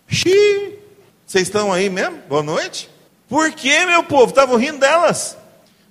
Xiii! 0.06 0.80
Vocês 1.26 1.48
estão 1.48 1.72
aí 1.72 1.90
mesmo? 1.90 2.18
Boa 2.28 2.44
noite? 2.44 2.90
Por 3.30 3.50
que, 3.54 3.86
meu 3.86 4.04
povo? 4.04 4.32
Estavam 4.32 4.58
rindo 4.58 4.80
delas? 4.80 5.38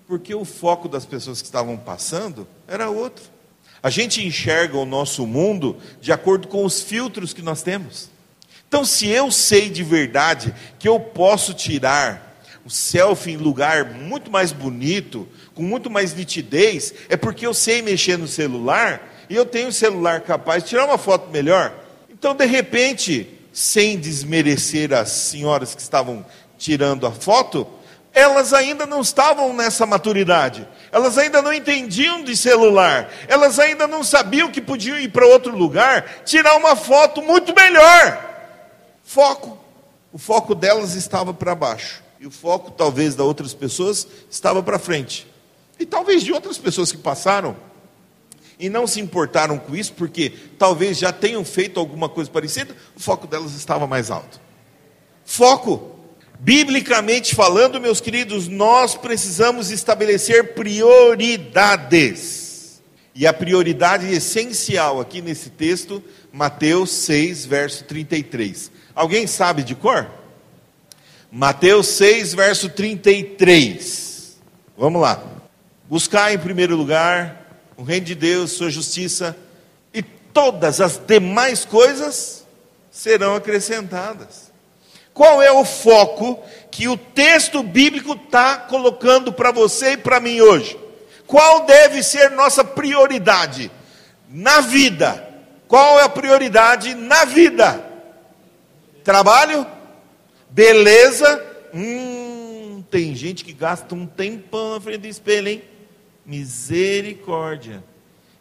Porque 0.07 0.35
o 0.35 0.45
foco 0.45 0.87
das 0.87 1.07
pessoas 1.07 1.41
que 1.41 1.47
estavam 1.47 1.79
passando 1.79 2.47
era 2.69 2.91
outro. 2.91 3.33
A 3.85 3.91
gente 3.91 4.27
enxerga 4.27 4.79
o 4.79 4.87
nosso 4.87 5.27
mundo 5.27 5.77
de 6.01 6.11
acordo 6.11 6.49
com 6.49 6.65
os 6.65 6.81
filtros 6.81 7.35
que 7.35 7.43
nós 7.43 7.63
temos. 7.63 8.09
Então, 8.67 8.83
se 8.83 9.07
eu 9.09 9.31
sei 9.31 9.69
de 9.69 9.83
verdade 9.83 10.55
que 10.79 10.89
eu 10.89 10.99
posso 10.99 11.53
tirar 11.53 12.41
o 12.65 12.71
selfie 12.71 13.33
em 13.33 13.37
lugar 13.37 13.85
muito 13.93 14.31
mais 14.31 14.53
bonito, 14.53 15.29
com 15.55 15.63
muito 15.63 15.91
mais 15.91 16.15
nitidez, 16.15 16.95
é 17.11 17.17
porque 17.19 17.47
eu 17.47 17.53
sei 17.53 17.83
mexer 17.83 18.17
no 18.17 18.27
celular 18.27 19.27
e 19.29 19.35
eu 19.35 19.45
tenho 19.45 19.69
um 19.69 19.73
celular 19.73 20.23
capaz 20.23 20.63
de 20.63 20.71
tirar 20.71 20.87
uma 20.87 20.97
foto 20.97 21.31
melhor. 21.31 21.71
Então, 22.09 22.35
de 22.35 22.47
repente, 22.47 23.29
sem 23.53 23.99
desmerecer 23.99 24.95
as 24.95 25.11
senhoras 25.11 25.75
que 25.75 25.83
estavam 25.83 26.25
tirando 26.57 27.07
a 27.07 27.13
foto, 27.13 27.69
elas 28.15 28.53
ainda 28.53 28.87
não 28.87 29.01
estavam 29.01 29.53
nessa 29.53 29.85
maturidade, 29.85 30.67
elas 30.93 31.19
ainda 31.19 31.43
não 31.43 31.53
entendiam 31.53 32.23
de 32.23 32.37
celular, 32.37 33.11
elas 33.27 33.59
ainda 33.59 33.89
não 33.89 34.05
sabiam 34.05 34.51
que 34.51 34.61
podiam 34.61 34.99
ir 34.99 35.09
para 35.09 35.27
outro 35.27 35.55
lugar, 35.55 36.23
tirar 36.25 36.57
uma 36.57 36.77
foto 36.77 37.21
muito 37.21 37.53
melhor. 37.55 38.33
Foco. 39.03 39.59
O 40.13 40.19
foco 40.19 40.55
delas 40.55 40.95
estava 40.95 41.35
para 41.35 41.57
baixo, 41.57 42.01
e 42.21 42.27
o 42.27 42.31
foco, 42.31 42.71
talvez, 42.71 43.17
das 43.17 43.27
outras 43.27 43.53
pessoas 43.53 44.07
estava 44.31 44.63
para 44.63 44.79
frente, 44.79 45.27
e 45.79 45.85
talvez 45.85 46.23
de 46.23 46.33
outras 46.33 46.57
pessoas 46.57 46.93
que 46.93 46.99
passaram 46.99 47.57
e 48.59 48.69
não 48.69 48.87
se 48.87 49.01
importaram 49.01 49.59
com 49.59 49.75
isso, 49.75 49.93
porque 49.95 50.33
talvez 50.57 50.99
já 50.99 51.13
tenham 51.13 51.45
feito 51.45 51.81
alguma 51.81 52.09
coisa 52.09 52.31
parecida, 52.31 52.77
o 52.97 53.01
foco 53.01 53.27
delas 53.27 53.55
estava 53.55 53.89
mais 53.89 54.11
alto. 54.11 54.41
Foco. 55.25 55.91
Biblicamente 56.45 57.35
falando, 57.35 57.81
meus 57.81 58.03
queridos, 58.03 58.49
nós 58.49 58.95
precisamos 58.95 59.71
estabelecer 59.71 60.53
prioridades. 60.53 62.03
E 63.15 63.27
a 63.27 63.33
prioridade 63.33 64.13
essencial 64.13 65.01
aqui 65.01 65.23
nesse 65.23 65.49
texto, 65.49 66.05
Mateus 66.31 66.91
6, 66.91 67.47
verso 67.47 67.85
33. 67.85 68.71
Alguém 68.95 69.27
sabe 69.27 69.63
de 69.63 69.75
cor? 69.75 70.07
Mateus 71.33 71.87
6, 71.87 72.35
verso 72.35 72.69
33. 72.69 74.37
Vamos 74.77 75.01
lá. 75.01 75.25
Buscar 75.89 76.35
em 76.35 76.39
primeiro 76.39 76.77
lugar 76.77 77.59
o 77.75 77.83
reino 77.83 78.05
de 78.05 78.15
Deus, 78.15 78.53
sua 78.53 78.69
justiça, 78.69 79.35
e 79.95 80.03
todas 80.03 80.83
as 80.83 81.01
demais 81.07 81.65
coisas 81.65 82.45
serão 82.91 83.35
acrescentadas. 83.35 84.44
Qual 85.15 85.41
é 85.41 85.51
o 85.53 85.65
foco 85.65 86.43
que 86.71 86.89
o 86.89 86.97
texto 86.97 87.63
bíblico 87.63 88.15
está 88.15 88.59
colocando 88.59 89.33
para 89.33 89.53
você 89.53 89.93
e 89.93 89.97
para 89.97 90.21
mim 90.21 90.41
hoje? 90.41 90.77
Qual 91.27 91.65
deve 91.65 92.03
ser 92.03 92.33
nossa 92.33 92.65
prioridade 92.65 93.71
na 94.29 94.61
vida? 94.61 95.27
Qual 95.69 96.01
é 96.01 96.03
a 96.03 96.09
prioridade 96.09 96.95
na 96.95 97.25
vida? 97.25 97.83
Trabalho? 99.05 99.67
Beleza? 100.51 101.45
Hum, 101.73 102.83
tem 102.91 103.15
gente 103.15 103.45
que 103.45 103.53
gasta 103.53 103.95
um 103.95 104.07
tempão 104.07 104.75
na 104.75 104.81
frente 104.81 104.99
do 104.99 105.07
espelho, 105.07 105.49
hein? 105.49 105.63
Misericórdia. 106.27 107.83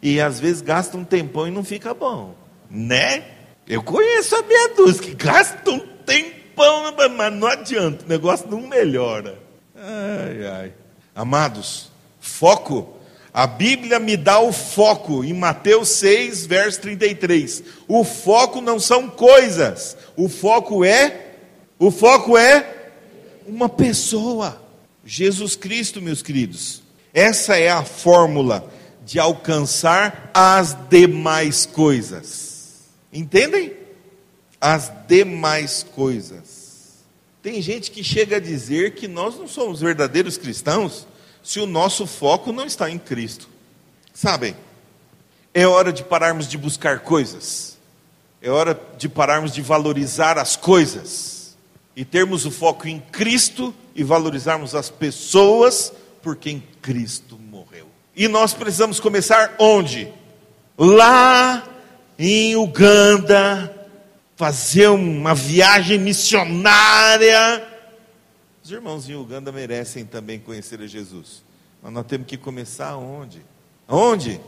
E 0.02 0.20
às 0.20 0.40
vezes 0.40 0.62
gasta 0.62 0.98
um 0.98 1.06
tempão 1.06 1.48
e 1.48 1.52
não 1.52 1.64
fica 1.64 1.94
bom, 1.94 2.36
né? 2.70 3.24
Eu 3.68 3.82
conheço 3.82 4.36
a 4.36 4.42
minha 4.42 4.70
dúzia 4.76 5.02
que 5.02 5.16
gasta 5.16 5.72
um 5.72 5.80
tempão, 5.80 6.43
mas 6.56 7.34
não 7.34 7.48
adianta, 7.48 8.06
o 8.06 8.10
negócio 8.10 8.48
não 8.50 8.62
melhora. 8.62 9.38
Ai, 9.76 10.48
ai. 10.48 10.74
Amados, 11.16 11.92
foco. 12.20 12.98
A 13.34 13.48
Bíblia 13.48 14.00
me 14.00 14.16
dá 14.16 14.40
o 14.40 14.52
foco 14.52 15.24
em 15.24 15.34
Mateus 15.34 15.90
6, 15.90 16.46
verso 16.46 16.82
33. 16.82 17.64
O 17.88 18.04
foco 18.04 18.62
não 18.62 18.80
são 18.80 19.10
coisas, 19.10 19.98
o 20.16 20.30
foco 20.30 20.86
é 20.86 21.24
o 21.80 21.92
foco 21.92 22.38
é 22.38 22.92
uma 23.46 23.68
pessoa. 23.68 24.62
Jesus 25.06 25.56
Cristo, 25.56 26.02
meus 26.02 26.22
queridos. 26.22 26.82
Essa 27.14 27.58
é 27.58 27.70
a 27.70 27.84
fórmula 27.84 28.72
de 29.06 29.20
alcançar 29.20 30.32
as 30.34 30.78
demais 30.90 31.66
coisas. 31.66 32.84
Entendem? 33.12 33.74
As 34.66 34.90
demais 35.10 35.84
coisas. 35.84 37.04
Tem 37.42 37.62
gente 37.62 37.92
que 37.92 38.02
chega 38.02 38.38
a 38.38 38.40
dizer 38.40 38.96
que 38.96 39.10
nós 39.10 39.38
não 39.38 39.46
somos 39.46 39.82
verdadeiros 39.82 40.38
cristãos 40.38 41.06
se 41.44 41.60
o 41.60 41.66
nosso 41.66 42.08
foco 42.08 42.54
não 42.54 42.66
está 42.66 42.90
em 42.90 42.98
Cristo. 42.98 43.50
Sabem, 44.14 44.56
é 45.54 45.68
hora 45.68 45.92
de 45.92 46.02
pararmos 46.02 46.48
de 46.48 46.58
buscar 46.58 47.02
coisas, 47.02 47.78
é 48.42 48.50
hora 48.50 48.80
de 48.98 49.10
pararmos 49.10 49.52
de 49.52 49.62
valorizar 49.62 50.38
as 50.38 50.56
coisas 50.56 51.58
e 51.94 52.06
termos 52.06 52.46
o 52.46 52.52
foco 52.52 52.88
em 52.88 53.02
Cristo 53.02 53.76
e 53.94 54.02
valorizarmos 54.02 54.74
as 54.74 54.90
pessoas 54.90 55.92
por 56.22 56.38
quem 56.38 56.64
Cristo 56.82 57.38
morreu. 57.38 57.88
E 58.16 58.30
nós 58.30 58.54
precisamos 58.54 58.98
começar 58.98 59.56
onde? 59.60 60.08
Lá 60.78 61.68
em 62.18 62.56
Uganda, 62.56 63.83
fazer 64.36 64.88
uma 64.88 65.36
viagem 65.36 66.00
missionária. 66.00 67.68
Os 68.64 68.72
irmãos 68.72 69.10
em 69.10 69.16
Uganda 69.16 69.52
merecem 69.52 70.06
também 70.06 70.40
conhecer 70.40 70.82
a 70.82 70.88
Jesus. 70.88 71.44
Mas 71.82 71.92
nós 71.92 72.06
temos 72.06 72.28
que 72.28 72.38
começar 72.38 72.96
onde? 72.96 73.42
Onde? 73.88 74.40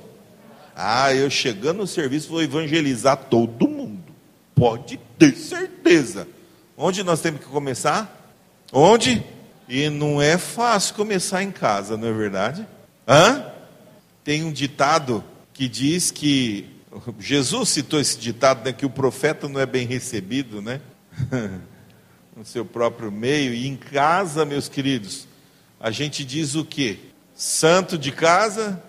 Ah, 0.76 1.14
eu 1.14 1.30
chegando 1.30 1.78
no 1.78 1.88
serviço 1.88 2.30
vou 2.30 2.42
evangelizar 2.42 3.18
todo 3.18 3.68
mundo. 3.68 4.14
Pode 4.54 5.00
ter 5.20 5.36
certeza. 5.36 6.28
Onde 6.78 7.04
nós 7.04 7.22
temos 7.22 7.42
que 7.42 7.48
começar? 7.48 8.34
Onde? 8.72 9.24
E 9.68 9.90
não 9.90 10.22
é 10.22 10.38
fácil 10.38 10.96
começar 10.96 11.44
em 11.44 11.52
casa, 11.52 11.98
não 11.98 12.08
é 12.08 12.14
verdade? 12.14 12.68
Hã? 13.08 13.52
Tem 14.24 14.44
um 14.44 14.52
ditado 14.52 15.24
que 15.54 15.68
diz 15.68 16.12
que 16.12 16.75
Jesus 17.20 17.70
citou 17.70 18.00
esse 18.00 18.18
ditado, 18.18 18.64
né, 18.66 18.74
que 18.74 18.86
o 18.86 18.90
profeta 18.90 19.48
não 19.48 19.60
é 19.60 19.66
bem 19.66 19.86
recebido, 19.86 20.62
né? 20.62 20.82
no 22.36 22.44
seu 22.44 22.66
próprio 22.66 23.12
meio 23.12 23.54
e 23.54 23.68
em 23.68 23.78
casa, 23.78 24.44
meus 24.44 24.68
queridos, 24.68 25.28
a 25.80 25.90
gente 25.90 26.26
diz 26.26 26.56
o 26.56 26.66
quê? 26.66 27.00
Santo 27.34 27.98
de 27.98 28.12
casa 28.12 28.82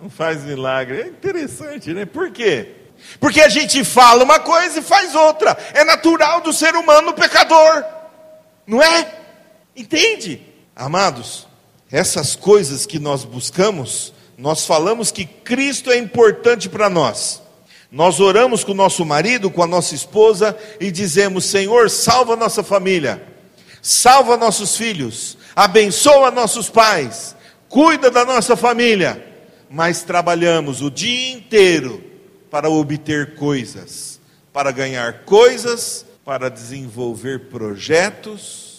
não 0.00 0.08
faz 0.08 0.42
milagre. 0.42 1.00
É 1.00 1.06
interessante, 1.08 1.92
né? 1.92 2.06
Por 2.06 2.30
quê? 2.30 2.76
Porque 3.20 3.40
a 3.40 3.48
gente 3.48 3.84
fala 3.84 4.24
uma 4.24 4.40
coisa 4.40 4.78
e 4.78 4.82
faz 4.82 5.14
outra. 5.14 5.56
É 5.74 5.84
natural 5.84 6.40
do 6.40 6.52
ser 6.52 6.74
humano 6.74 7.12
pecador. 7.12 7.84
Não 8.66 8.82
é? 8.82 9.20
Entende? 9.76 10.42
Amados, 10.74 11.46
essas 11.90 12.34
coisas 12.34 12.86
que 12.86 12.98
nós 12.98 13.24
buscamos, 13.24 14.12
nós 14.36 14.66
falamos 14.66 15.10
que 15.10 15.24
Cristo 15.24 15.90
é 15.90 15.96
importante 15.96 16.68
para 16.68 16.88
nós. 16.88 17.42
Nós 17.90 18.20
oramos 18.20 18.64
com 18.64 18.72
o 18.72 18.74
nosso 18.74 19.04
marido, 19.04 19.50
com 19.50 19.62
a 19.62 19.66
nossa 19.66 19.94
esposa 19.94 20.56
e 20.80 20.90
dizemos: 20.90 21.44
Senhor, 21.44 21.90
salva 21.90 22.36
nossa 22.36 22.62
família, 22.62 23.22
salva 23.82 24.36
nossos 24.36 24.76
filhos, 24.76 25.36
abençoa 25.54 26.30
nossos 26.30 26.70
pais, 26.70 27.36
cuida 27.68 28.10
da 28.10 28.24
nossa 28.24 28.56
família. 28.56 29.26
Mas 29.68 30.02
trabalhamos 30.02 30.82
o 30.82 30.90
dia 30.90 31.32
inteiro 31.32 32.02
para 32.50 32.68
obter 32.68 33.34
coisas, 33.34 34.20
para 34.52 34.70
ganhar 34.70 35.24
coisas, 35.24 36.04
para 36.24 36.50
desenvolver 36.50 37.48
projetos 37.48 38.72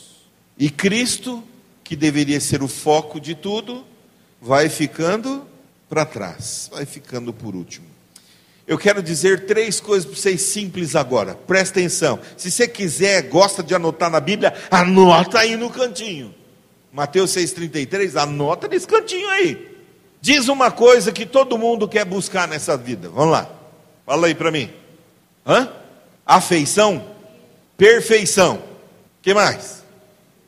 e 0.57 0.69
Cristo, 0.69 1.43
que 1.83 1.95
deveria 1.95 2.39
ser 2.39 2.61
o 2.63 2.67
foco 2.67 3.19
de 3.19 3.35
tudo, 3.35 3.83
vai 4.43 4.67
ficando 4.67 5.47
para 5.89 6.05
trás, 6.05 6.69
vai 6.71 6.85
ficando 6.85 7.33
por 7.33 7.55
último. 7.55 7.87
Eu 8.67 8.77
quero 8.77 9.01
dizer 9.01 9.45
três 9.45 9.79
coisas 9.79 10.05
para 10.05 10.19
vocês 10.19 10.41
simples 10.41 10.95
agora, 10.95 11.35
presta 11.35 11.79
atenção. 11.79 12.19
Se 12.37 12.51
você 12.51 12.67
quiser, 12.67 13.23
gosta 13.23 13.63
de 13.63 13.73
anotar 13.73 14.09
na 14.09 14.19
Bíblia, 14.19 14.53
anota 14.69 15.39
aí 15.39 15.55
no 15.55 15.69
cantinho. 15.69 16.33
Mateus 16.91 17.31
6,33, 17.31 18.21
anota 18.21 18.67
nesse 18.67 18.85
cantinho 18.87 19.29
aí. 19.29 19.73
Diz 20.21 20.47
uma 20.47 20.69
coisa 20.71 21.11
que 21.11 21.25
todo 21.25 21.57
mundo 21.57 21.87
quer 21.87 22.05
buscar 22.05 22.47
nessa 22.47 22.77
vida. 22.77 23.09
Vamos 23.09 23.31
lá. 23.31 23.49
Fala 24.05 24.27
aí 24.27 24.35
para 24.35 24.51
mim. 24.51 24.69
Hã? 25.45 25.69
Afeição? 26.25 27.03
Perfeição. 27.75 28.61
que 29.21 29.33
mais? 29.33 29.83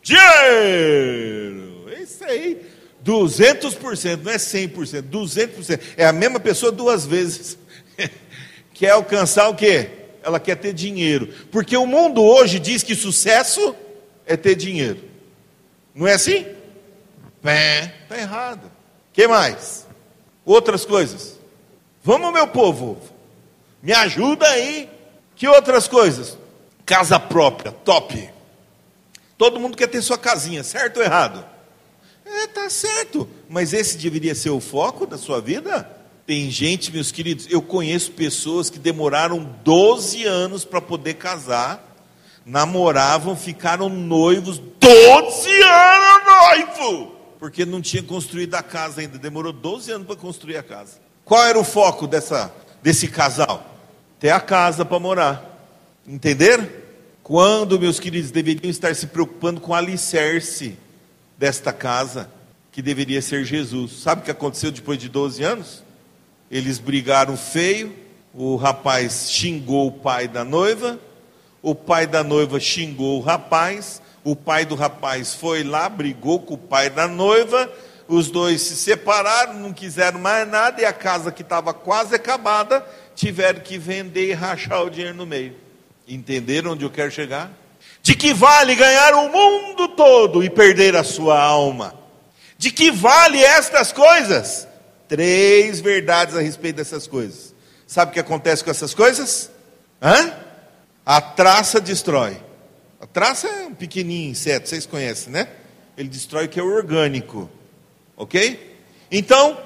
dinheiro. 0.01 1.89
Isso 1.99 2.23
aí. 2.23 2.64
200%, 3.05 4.23
não 4.23 4.31
é 4.31 4.37
100%, 4.37 5.03
200%. 5.03 5.79
É 5.95 6.07
a 6.07 6.11
mesma 6.11 6.39
pessoa 6.39 6.71
duas 6.71 7.05
vezes. 7.05 7.55
quer 8.73 8.89
alcançar 8.89 9.47
o 9.47 9.55
quê? 9.55 9.89
Ela 10.23 10.39
quer 10.39 10.55
ter 10.55 10.73
dinheiro. 10.73 11.31
Porque 11.51 11.77
o 11.77 11.85
mundo 11.85 12.23
hoje 12.23 12.59
diz 12.59 12.81
que 12.81 12.95
sucesso 12.95 13.75
é 14.25 14.35
ter 14.35 14.55
dinheiro. 14.55 15.03
Não 15.93 16.07
é 16.07 16.13
assim? 16.13 16.47
É, 17.43 17.91
está 18.01 18.17
errado. 18.17 18.71
que 19.13 19.27
mais? 19.27 19.85
Outras 20.43 20.83
coisas. 20.83 21.39
Vamos, 22.03 22.33
meu 22.33 22.47
povo. 22.47 22.99
Me 23.83 23.93
ajuda 23.93 24.47
aí. 24.47 24.89
Que 25.35 25.47
outras 25.47 25.87
coisas? 25.87 26.39
Casa 26.83 27.19
própria, 27.19 27.71
top. 27.71 28.29
Todo 29.37 29.59
mundo 29.59 29.77
quer 29.77 29.87
ter 29.87 30.01
sua 30.01 30.17
casinha, 30.17 30.63
certo 30.63 30.97
ou 30.97 31.03
errado? 31.03 31.54
É, 32.25 32.47
tá 32.47 32.69
certo. 32.69 33.27
Mas 33.47 33.71
esse 33.71 33.97
deveria 33.97 34.33
ser 34.33 34.49
o 34.49 34.59
foco 34.59 35.05
da 35.05 35.17
sua 35.17 35.39
vida? 35.39 35.89
Tem 36.25 36.49
gente, 36.49 36.91
meus 36.91 37.11
queridos, 37.11 37.45
eu 37.51 37.61
conheço 37.61 38.11
pessoas 38.11 38.69
que 38.69 38.79
demoraram 38.79 39.55
12 39.63 40.25
anos 40.25 40.65
para 40.65 40.81
poder 40.81 41.13
casar, 41.15 41.95
namoravam, 42.43 43.35
ficaram 43.35 43.89
noivos 43.89 44.57
12 44.57 45.49
anos 45.61 46.25
noivo, 46.25 47.15
porque 47.39 47.63
não 47.63 47.79
tinha 47.79 48.01
construído 48.01 48.55
a 48.55 48.63
casa 48.63 49.01
ainda, 49.01 49.19
demorou 49.19 49.53
12 49.53 49.91
anos 49.91 50.07
para 50.07 50.15
construir 50.15 50.57
a 50.57 50.63
casa. 50.63 50.93
Qual 51.23 51.43
era 51.43 51.59
o 51.59 51.63
foco 51.63 52.07
dessa, 52.07 52.51
desse 52.81 53.07
casal? 53.07 53.63
Ter 54.19 54.31
a 54.31 54.39
casa 54.39 54.83
para 54.83 54.99
morar. 54.99 55.69
Entenderam? 56.07 56.67
Quando, 57.21 57.79
meus 57.79 57.99
queridos, 57.99 58.31
deveriam 58.31 58.69
estar 58.69 58.95
se 58.95 59.07
preocupando 59.07 59.61
com 59.61 59.73
alicerce 59.73 60.77
desta 61.37 61.73
casa, 61.73 62.29
que 62.71 62.81
deveria 62.81 63.21
ser 63.21 63.45
Jesus. 63.45 64.01
Sabe 64.01 64.21
o 64.21 64.25
que 64.25 64.31
aconteceu 64.31 64.71
depois 64.71 64.97
de 64.97 65.09
12 65.09 65.43
anos? 65.43 65.83
Eles 66.51 66.77
brigaram 66.79 67.35
feio, 67.37 67.95
o 68.33 68.55
rapaz 68.55 69.29
xingou 69.31 69.87
o 69.87 69.91
pai 69.91 70.27
da 70.27 70.43
noiva, 70.43 70.99
o 71.61 71.73
pai 71.73 72.05
da 72.05 72.23
noiva 72.23 72.59
xingou 72.59 73.17
o 73.17 73.21
rapaz, 73.21 74.01
o 74.23 74.35
pai 74.35 74.65
do 74.65 74.75
rapaz 74.75 75.33
foi 75.33 75.63
lá, 75.63 75.87
brigou 75.87 76.39
com 76.39 76.55
o 76.55 76.57
pai 76.57 76.89
da 76.89 77.07
noiva, 77.07 77.71
os 78.07 78.29
dois 78.29 78.61
se 78.61 78.75
separaram, 78.75 79.53
não 79.55 79.73
quiseram 79.73 80.19
mais 80.19 80.47
nada, 80.47 80.81
e 80.81 80.85
a 80.85 80.93
casa 80.93 81.31
que 81.31 81.41
estava 81.41 81.73
quase 81.73 82.13
acabada, 82.13 82.85
tiveram 83.15 83.61
que 83.61 83.77
vender 83.77 84.29
e 84.29 84.33
rachar 84.33 84.83
o 84.83 84.89
dinheiro 84.89 85.15
no 85.15 85.25
meio. 85.25 85.55
Entenderam 86.07 86.71
onde 86.71 86.83
eu 86.83 86.89
quero 86.89 87.09
chegar? 87.09 87.51
De 88.05 88.15
que 88.15 88.35
vale 88.35 88.75
ganhar 88.75 89.15
o 89.15 89.31
mundo 89.31 89.87
todo 89.87 90.43
e 90.43 90.49
perder 90.49 90.95
a 90.95 91.03
sua 91.03 91.41
alma? 91.41 91.95
De 92.55 92.69
que 92.69 92.91
vale 92.91 93.43
estas 93.43 93.91
coisas? 93.91 94.67
Três 95.07 95.79
verdades 95.79 96.35
a 96.35 96.39
respeito 96.39 96.75
dessas 96.75 97.07
coisas. 97.07 97.55
Sabe 97.87 98.11
o 98.11 98.13
que 98.13 98.19
acontece 98.19 98.63
com 98.63 98.69
essas 98.69 98.93
coisas? 98.93 99.49
Hã? 99.99 100.35
A 101.03 101.19
traça 101.19 101.81
destrói. 101.81 102.37
A 103.01 103.07
traça 103.07 103.47
é 103.47 103.65
um 103.65 103.73
pequenininho 103.73 104.29
inseto, 104.29 104.69
vocês 104.69 104.85
conhecem, 104.85 105.33
né? 105.33 105.47
Ele 105.97 106.07
destrói 106.07 106.45
o 106.45 106.49
que 106.49 106.59
é 106.59 106.63
orgânico. 106.63 107.49
Ok? 108.15 108.77
Então, 109.09 109.57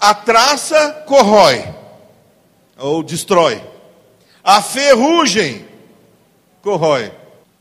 a 0.00 0.12
traça 0.14 1.04
corrói 1.06 1.64
ou 2.76 3.04
destrói. 3.04 3.62
A 4.42 4.60
ferrugem 4.60 5.64
corrói. 6.60 7.12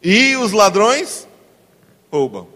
E 0.02 0.36
os 0.36 0.52
ladrões 0.52 1.28
roubam. 2.12 2.48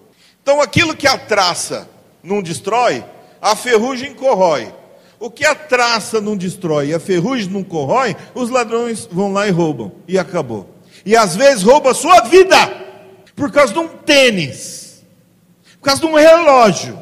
Então, 0.42 0.62
aquilo 0.62 0.96
que 0.96 1.08
a 1.08 1.18
traça 1.18 1.90
não 2.24 2.42
destrói, 2.42 3.04
a 3.42 3.56
ferrugem 3.56 4.14
corrói. 4.14 4.74
O 5.20 5.30
que 5.30 5.46
a 5.46 5.54
traça 5.54 6.20
não 6.20 6.36
destrói 6.36 6.88
e 6.88 6.94
a 6.94 7.00
ferrugem 7.00 7.50
não 7.50 7.64
corrói, 7.64 8.16
os 8.34 8.50
ladrões 8.50 9.08
vão 9.12 9.32
lá 9.32 9.48
e 9.48 9.52
roubam. 9.52 9.92
E 10.08 10.18
acabou. 10.18 10.70
E 11.06 11.16
às 11.16 11.36
vezes 11.36 11.64
rouba 11.64 11.92
a 11.92 11.96
sua 11.96 12.22
vida 12.22 12.56
por 13.36 13.52
causa 13.52 13.74
de 13.74 13.80
um 13.80 13.88
tênis, 13.88 15.04
por 15.80 15.86
causa 15.86 16.02
de 16.02 16.08
um 16.08 16.16
relógio, 16.16 17.00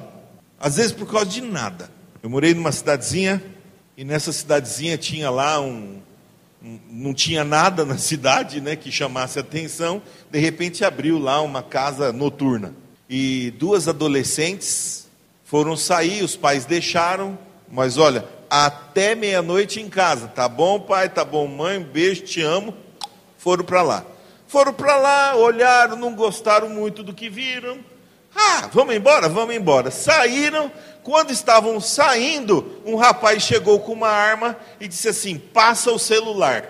às 0.59 0.77
vezes 0.77 0.91
por 0.91 1.09
causa 1.09 1.27
de 1.27 1.41
nada. 1.41 1.89
Eu 2.21 2.29
morei 2.29 2.53
numa 2.53 2.71
cidadezinha 2.71 3.41
e 3.95 4.03
nessa 4.03 4.31
cidadezinha 4.31 4.97
tinha 4.97 5.29
lá 5.29 5.59
um, 5.59 6.01
não 6.61 7.13
tinha 7.13 7.43
nada 7.43 7.85
na 7.85 7.97
cidade, 7.99 8.61
né, 8.61 8.75
que 8.75 8.91
chamasse 8.91 9.39
atenção. 9.39 10.01
De 10.29 10.39
repente 10.39 10.83
abriu 10.83 11.17
lá 11.17 11.41
uma 11.41 11.63
casa 11.63 12.11
noturna 12.11 12.73
e 13.09 13.51
duas 13.57 13.87
adolescentes 13.87 15.09
foram 15.43 15.75
sair, 15.75 16.23
os 16.23 16.35
pais 16.35 16.63
deixaram, 16.63 17.35
mas 17.67 17.97
olha, 17.97 18.23
até 18.47 19.15
meia-noite 19.15 19.81
em 19.81 19.89
casa. 19.89 20.27
Tá 20.27 20.47
bom, 20.47 20.79
pai? 20.79 21.09
Tá 21.09 21.25
bom, 21.25 21.47
mãe? 21.47 21.79
Beijo, 21.79 22.21
te 22.21 22.39
amo. 22.39 22.75
Foram 23.35 23.63
para 23.63 23.81
lá. 23.81 24.05
Foram 24.47 24.71
para 24.71 24.95
lá, 24.97 25.35
olharam, 25.35 25.95
não 25.95 26.13
gostaram 26.13 26.69
muito 26.69 27.01
do 27.01 27.15
que 27.15 27.29
viram. 27.29 27.79
Ah, 28.35 28.69
vamos 28.71 28.95
embora? 28.95 29.27
Vamos 29.27 29.55
embora. 29.55 29.89
Saíram. 29.89 30.71
Quando 31.03 31.31
estavam 31.31 31.79
saindo, 31.79 32.81
um 32.85 32.95
rapaz 32.95 33.43
chegou 33.43 33.79
com 33.79 33.93
uma 33.93 34.09
arma 34.09 34.57
e 34.79 34.87
disse 34.87 35.07
assim: 35.07 35.37
Passa 35.37 35.91
o 35.91 35.99
celular. 35.99 36.69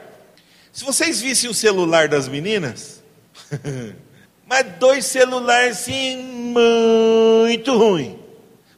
Se 0.72 0.86
vocês 0.86 1.20
vissem 1.20 1.50
o 1.50 1.54
celular 1.54 2.08
das 2.08 2.28
meninas, 2.28 3.04
mas 4.46 4.66
dois 4.78 5.06
celulares 5.06 5.80
sim 5.80 6.18
muito 6.18 7.78
ruim. 7.78 8.20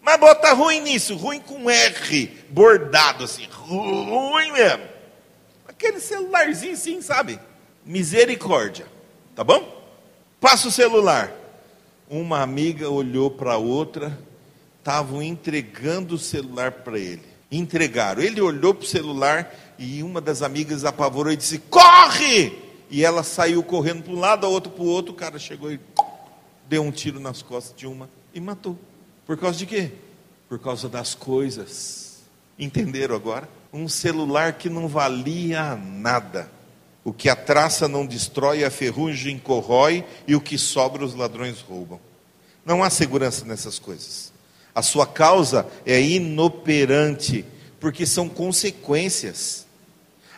Mas 0.01 0.17
bota 0.19 0.53
ruim 0.53 0.81
nisso, 0.81 1.15
ruim 1.15 1.39
com 1.39 1.69
R, 1.69 2.37
bordado 2.49 3.23
assim, 3.23 3.47
ruim 3.51 4.51
mesmo. 4.51 4.83
Aquele 5.67 5.99
celularzinho 5.99 6.75
sim, 6.75 7.01
sabe? 7.01 7.39
Misericórdia, 7.85 8.87
tá 9.35 9.43
bom? 9.43 9.81
Passa 10.39 10.67
o 10.67 10.71
celular. 10.71 11.31
Uma 12.09 12.41
amiga 12.41 12.89
olhou 12.89 13.29
para 13.29 13.57
outra, 13.57 14.17
estavam 14.81 15.21
entregando 15.21 16.15
o 16.15 16.19
celular 16.19 16.71
para 16.71 16.97
ele. 16.97 17.21
Entregaram. 17.51 18.21
Ele 18.21 18.41
olhou 18.41 18.73
para 18.73 18.83
o 18.83 18.87
celular 18.87 19.53
e 19.77 20.01
uma 20.01 20.19
das 20.19 20.41
amigas 20.41 20.83
apavorou 20.83 21.31
e 21.31 21.37
disse: 21.37 21.59
Corre! 21.59 22.51
E 22.89 23.05
ela 23.05 23.23
saiu 23.23 23.63
correndo 23.63 24.03
para 24.03 24.13
um 24.13 24.19
lado, 24.19 24.45
a 24.45 24.49
outro 24.49 24.71
para 24.71 24.83
o 24.83 24.87
outro. 24.87 25.13
O 25.13 25.15
cara 25.15 25.39
chegou 25.39 25.71
e 25.71 25.79
deu 26.67 26.83
um 26.83 26.91
tiro 26.91 27.19
nas 27.19 27.41
costas 27.41 27.77
de 27.77 27.87
uma 27.87 28.09
e 28.33 28.39
matou. 28.39 28.77
Por 29.25 29.37
causa 29.37 29.57
de 29.57 29.65
quê? 29.65 29.91
Por 30.49 30.59
causa 30.59 30.89
das 30.89 31.15
coisas. 31.15 32.19
Entenderam 32.57 33.15
agora? 33.15 33.47
Um 33.71 33.87
celular 33.87 34.53
que 34.53 34.69
não 34.69 34.87
valia 34.87 35.75
nada. 35.75 36.51
O 37.03 37.13
que 37.13 37.29
a 37.29 37.35
traça 37.35 37.87
não 37.87 38.05
destrói, 38.05 38.63
a 38.63 38.69
ferrugem 38.69 39.39
corrói, 39.39 40.05
e 40.27 40.35
o 40.35 40.41
que 40.41 40.57
sobra 40.57 41.03
os 41.03 41.15
ladrões 41.15 41.59
roubam. 41.61 41.99
Não 42.65 42.83
há 42.83 42.89
segurança 42.89 43.43
nessas 43.45 43.79
coisas. 43.79 44.30
A 44.73 44.81
sua 44.81 45.05
causa 45.05 45.67
é 45.85 46.01
inoperante, 46.01 47.45
porque 47.79 48.05
são 48.05 48.29
consequências. 48.29 49.65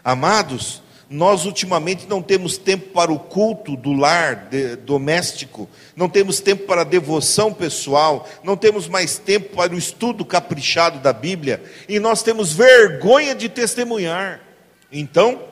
Amados, 0.04 0.82
nós 1.10 1.46
ultimamente 1.46 2.08
não 2.08 2.22
temos 2.22 2.58
tempo 2.58 2.90
para 2.90 3.12
o 3.12 3.20
culto 3.20 3.78
do 3.78 3.94
lar 3.94 4.48
de, 4.50 4.76
doméstico, 4.78 5.70
não 5.96 6.10
temos 6.10 6.40
tempo 6.40 6.66
para 6.66 6.82
a 6.82 6.86
devoção 6.86 7.54
pessoal, 7.54 8.28
não 8.44 8.58
temos 8.58 8.88
mais 8.88 9.20
tempo 9.20 9.56
para 9.56 9.74
o 9.74 9.78
estudo 9.78 10.26
caprichado 10.26 11.00
da 11.00 11.14
Bíblia, 11.14 11.64
e 11.88 12.00
nós 12.00 12.24
temos 12.24 12.54
vergonha 12.54 13.36
de 13.36 13.48
testemunhar. 13.48 14.42
Então, 14.92 15.44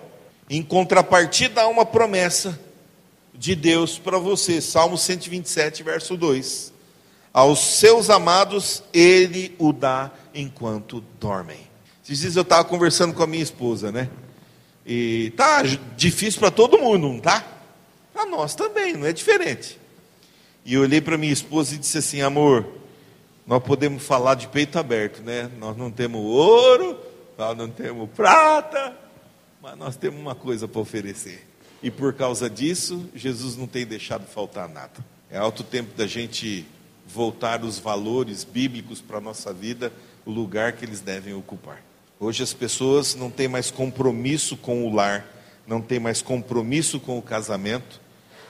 em 0.50 0.64
contrapartida, 0.64 1.62
há 1.62 1.68
uma 1.68 1.86
promessa 1.86 2.60
de 3.34 3.56
Deus 3.56 4.00
para 4.00 4.18
você, 4.18 4.62
Salmo 4.62 4.98
127, 4.98 5.84
verso 5.84 6.18
2: 6.18 6.71
Aos 7.34 7.60
seus 7.60 8.10
amados, 8.10 8.84
Ele 8.94 9.56
o 9.58 9.72
dá 9.72 10.12
enquanto 10.34 11.04
dormem. 11.20 11.60
Esses 12.04 12.20
dias 12.20 12.36
eu 12.36 12.42
estava 12.42 12.66
conversando 12.66 13.14
com 13.14 13.24
a 13.24 13.28
minha 13.28 13.44
esposa, 13.44 13.92
né? 13.92 14.10
E 14.86 15.32
tá 15.38 15.62
difícil 15.96 16.40
para 16.40 16.52
todo 16.52 16.78
mundo, 16.78 17.08
não 17.08 17.20
tá? 17.20 17.46
Para 18.14 18.26
nós 18.26 18.54
também, 18.54 18.94
não 18.98 19.08
é 19.08 19.14
diferente. 19.14 19.80
E 20.66 20.74
eu 20.74 20.82
olhei 20.82 21.00
para 21.00 21.18
minha 21.18 21.32
esposa 21.32 21.76
e 21.76 21.78
disse 21.78 21.98
assim: 21.98 22.22
amor, 22.22 22.68
nós 23.48 23.64
podemos 23.64 24.04
falar 24.04 24.36
de 24.36 24.48
peito 24.48 24.78
aberto, 24.78 25.22
né? 25.22 25.50
Nós 25.58 25.78
não 25.78 25.90
temos 25.90 26.22
ouro, 26.22 27.00
nós 27.38 27.58
não 27.58 27.70
temos 27.70 28.10
prata, 28.10 28.96
mas 29.62 29.78
nós 29.78 29.96
temos 29.96 30.20
uma 30.20 30.36
coisa 30.36 30.68
para 30.68 30.82
oferecer. 30.82 31.48
E 31.82 31.90
por 31.90 32.14
causa 32.14 32.50
disso, 32.50 33.10
Jesus 33.16 33.56
não 33.56 33.68
tem 33.68 33.86
deixado 33.86 34.26
faltar 34.28 34.68
nada. 34.68 35.04
É 35.30 35.38
alto 35.38 35.64
tempo 35.64 35.96
da 35.96 36.06
gente 36.06 36.66
voltar 37.08 37.64
os 37.64 37.80
valores 37.80 38.44
bíblicos 38.44 39.02
para 39.02 39.18
a 39.18 39.22
nossa 39.22 39.54
vida, 39.54 39.92
o 40.26 40.32
lugar 40.32 40.74
que 40.74 40.86
eles 40.86 41.00
devem 41.02 41.34
ocupar. 41.34 41.82
Hoje 42.20 42.44
as 42.44 42.54
pessoas 42.54 43.16
não 43.16 43.32
têm 43.32 43.48
mais 43.48 43.72
compromisso 43.72 44.56
com 44.56 44.86
o 44.86 44.94
lar, 44.94 45.26
não 45.66 45.82
têm 45.82 46.00
mais 46.00 46.22
compromisso 46.22 47.00
com 47.00 47.18
o 47.18 47.22
casamento, 47.22 48.00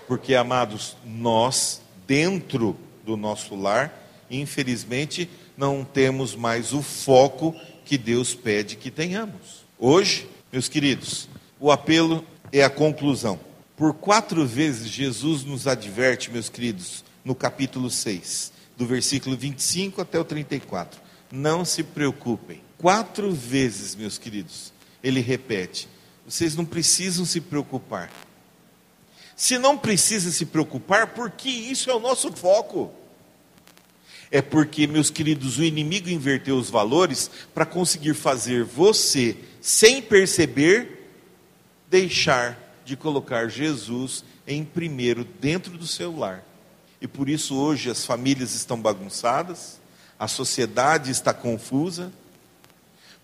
porque, 0.08 0.36
amados, 0.36 0.98
nós, 1.06 1.82
dentro 2.06 2.76
do 3.06 3.16
nosso 3.16 3.56
lar, 3.56 3.94
infelizmente, 4.30 5.30
não 5.56 5.84
temos 5.84 6.36
mais 6.36 6.74
o 6.74 6.82
foco 6.82 7.56
que 7.86 7.98
Deus 7.98 8.34
pede 8.34 8.76
que 8.76 8.92
tenhamos. 8.92 9.66
Hoje, 9.80 10.28
meus 10.52 10.68
queridos, 10.68 11.30
o 11.60 11.72
apelo 11.72 12.26
é 12.52 12.64
a 12.64 12.70
conclusão. 12.70 13.40
Por 13.78 13.94
quatro 13.94 14.46
vezes 14.46 14.90
Jesus 14.90 15.44
nos 15.44 15.66
adverte, 15.66 16.30
meus 16.30 16.50
queridos, 16.50 17.04
no 17.24 17.36
capítulo 17.36 17.90
6, 17.90 18.52
do 18.78 18.86
versículo 18.86 19.38
25 19.38 20.02
até 20.02 20.20
o 20.20 20.26
34. 20.26 21.00
Não 21.32 21.64
se 21.64 21.84
preocupem 21.84 22.62
Quatro 22.82 23.32
vezes, 23.32 23.94
meus 23.94 24.18
queridos, 24.18 24.74
ele 25.04 25.20
repete: 25.20 25.88
vocês 26.26 26.56
não 26.56 26.66
precisam 26.66 27.24
se 27.26 27.40
preocupar. 27.40 28.12
Se 29.36 29.60
não 29.60 29.78
precisa 29.78 30.32
se 30.32 30.48
preocupar, 30.48 31.14
porque 31.14 31.48
isso 31.48 31.92
é 31.92 31.94
o 31.94 32.00
nosso 32.00 32.32
foco. 32.32 32.92
É 34.32 34.42
porque, 34.42 34.88
meus 34.88 35.12
queridos, 35.12 35.60
o 35.60 35.64
inimigo 35.64 36.10
inverteu 36.10 36.56
os 36.56 36.72
valores 36.72 37.30
para 37.54 37.68
conseguir 37.68 38.16
fazer 38.16 38.64
você, 38.64 39.38
sem 39.60 40.02
perceber, 40.02 41.12
deixar 41.88 42.82
de 42.84 42.96
colocar 42.96 43.48
Jesus 43.48 44.24
em 44.48 44.64
primeiro 44.64 45.24
dentro 45.24 45.78
do 45.78 45.86
seu 45.86 46.18
lar. 46.18 46.44
E 47.02 47.08
por 47.08 47.28
isso 47.28 47.56
hoje 47.56 47.90
as 47.90 48.06
famílias 48.06 48.54
estão 48.54 48.80
bagunçadas, 48.80 49.80
a 50.20 50.28
sociedade 50.28 51.10
está 51.10 51.34
confusa, 51.34 52.14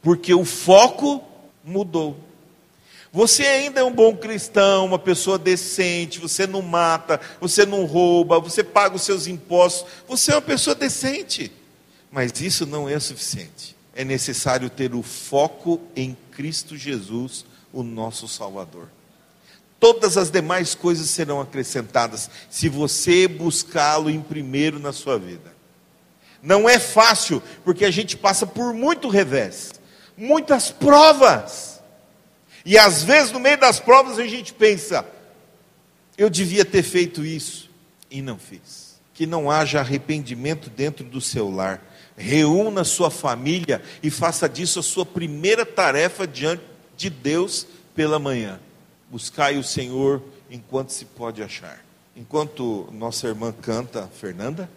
porque 0.02 0.34
o 0.34 0.44
foco 0.44 1.24
mudou. 1.64 2.18
Você 3.14 3.44
ainda 3.46 3.80
é 3.80 3.84
um 3.84 3.94
bom 3.94 4.16
cristão, 4.16 4.86
uma 4.86 5.00
pessoa 5.00 5.38
decente, 5.38 6.20
você 6.20 6.46
não 6.46 6.62
mata, 6.62 7.22
você 7.40 7.66
não 7.66 7.86
rouba, 7.86 8.40
você 8.40 8.64
paga 8.64 8.96
os 8.96 9.04
seus 9.04 9.28
impostos, 9.28 9.90
você 10.08 10.32
é 10.32 10.36
uma 10.36 10.42
pessoa 10.42 10.76
decente. 10.76 11.52
Mas 12.12 12.42
isso 12.42 12.66
não 12.66 12.90
é 12.90 13.00
suficiente. 13.00 13.76
É 13.96 14.04
necessário 14.04 14.70
ter 14.70 14.94
o 14.94 15.02
foco 15.04 15.82
em 15.96 16.18
Cristo 16.32 16.76
Jesus, 16.76 17.46
o 17.72 17.84
nosso 17.84 18.28
Salvador. 18.28 18.90
Todas 19.80 20.18
as 20.18 20.32
demais 20.32 20.74
coisas 20.74 21.10
serão 21.10 21.40
acrescentadas 21.40 22.30
se 22.50 22.68
você 22.68 23.28
buscá-lo 23.28 24.10
em 24.10 24.22
primeiro 24.22 24.80
na 24.80 24.92
sua 24.92 25.20
vida. 25.20 25.56
Não 26.42 26.68
é 26.68 26.80
fácil, 26.80 27.42
porque 27.64 27.86
a 27.86 27.92
gente 27.92 28.18
passa 28.18 28.46
por 28.48 28.74
muito 28.74 29.08
revés 29.10 29.74
muitas 30.18 30.72
provas. 30.72 31.80
E 32.66 32.78
às 32.78 33.04
vezes, 33.04 33.32
no 33.32 33.40
meio 33.40 33.58
das 33.58 33.80
provas, 33.80 34.18
a 34.18 34.26
gente 34.26 34.54
pensa: 34.54 35.06
eu 36.18 36.30
devia 36.30 36.66
ter 36.66 36.84
feito 36.84 37.24
isso 37.24 37.70
e 38.10 38.22
não 38.22 38.40
fiz. 38.40 38.88
que 39.14 39.26
não 39.26 39.50
haja 39.50 39.80
arrependimento 39.80 40.70
dentro 40.70 41.04
do 41.04 41.20
seu 41.20 41.50
lar. 41.50 41.84
Reúna 42.16 42.84
sua 42.84 43.10
família 43.10 43.82
e 44.04 44.12
faça 44.12 44.48
disso 44.48 44.80
a 44.80 44.84
sua 44.84 45.06
primeira 45.06 45.66
tarefa 45.66 46.28
diante 46.28 46.64
de 46.96 47.10
Deus 47.10 47.66
pela 47.96 48.20
manhã. 48.20 48.60
Buscai 49.10 49.58
o 49.58 49.64
Senhor 49.64 50.22
enquanto 50.50 50.90
se 50.90 51.06
pode 51.06 51.42
achar. 51.42 51.84
Enquanto 52.16 52.90
nossa 52.92 53.28
irmã 53.28 53.52
canta, 53.52 54.08
Fernanda, 54.08 54.70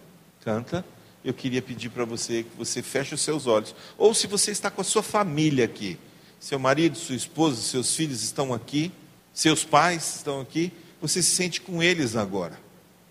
canta, 0.45 0.85
eu 1.25 1.35
queria 1.35 1.61
pedir 1.61 1.91
para 1.91 2.05
você 2.05 2.43
que 2.43 2.57
você 2.57 2.83
feche 2.83 3.15
os 3.15 3.21
seus 3.21 3.47
olhos. 3.47 3.75
Ou 3.99 4.15
se 4.15 4.27
você 4.27 4.51
está 4.51 4.71
com 4.71 4.81
a 4.81 4.85
sua 4.85 5.03
família 5.03 5.65
aqui, 5.65 5.99
seu 6.39 6.59
marido, 6.59 6.97
sua 6.97 7.15
esposa, 7.15 7.61
seus 7.61 7.95
filhos 7.95 8.23
estão 8.23 8.55
aqui, 8.55 8.93
seus 9.33 9.65
pais 9.65 10.17
estão 10.17 10.41
aqui, 10.41 10.73
você 11.01 11.23
se 11.23 11.35
sente 11.35 11.61
com 11.61 11.83
eles 11.83 12.17
agora, 12.17 12.59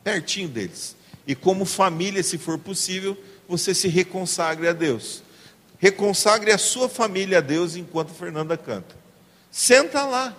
pertinho 0.03 0.47
deles. 0.47 0.95
E 1.27 1.35
como 1.35 1.65
família, 1.65 2.23
se 2.23 2.37
for 2.37 2.57
possível, 2.57 3.17
você 3.47 3.73
se 3.73 3.87
reconsagre 3.87 4.67
a 4.67 4.73
Deus. 4.73 5.23
Reconsagre 5.79 6.51
a 6.51 6.57
sua 6.57 6.89
família 6.89 7.37
a 7.37 7.41
Deus 7.41 7.75
enquanto 7.75 8.09
Fernanda 8.09 8.57
canta. 8.57 8.95
Senta 9.51 10.03
lá. 10.05 10.35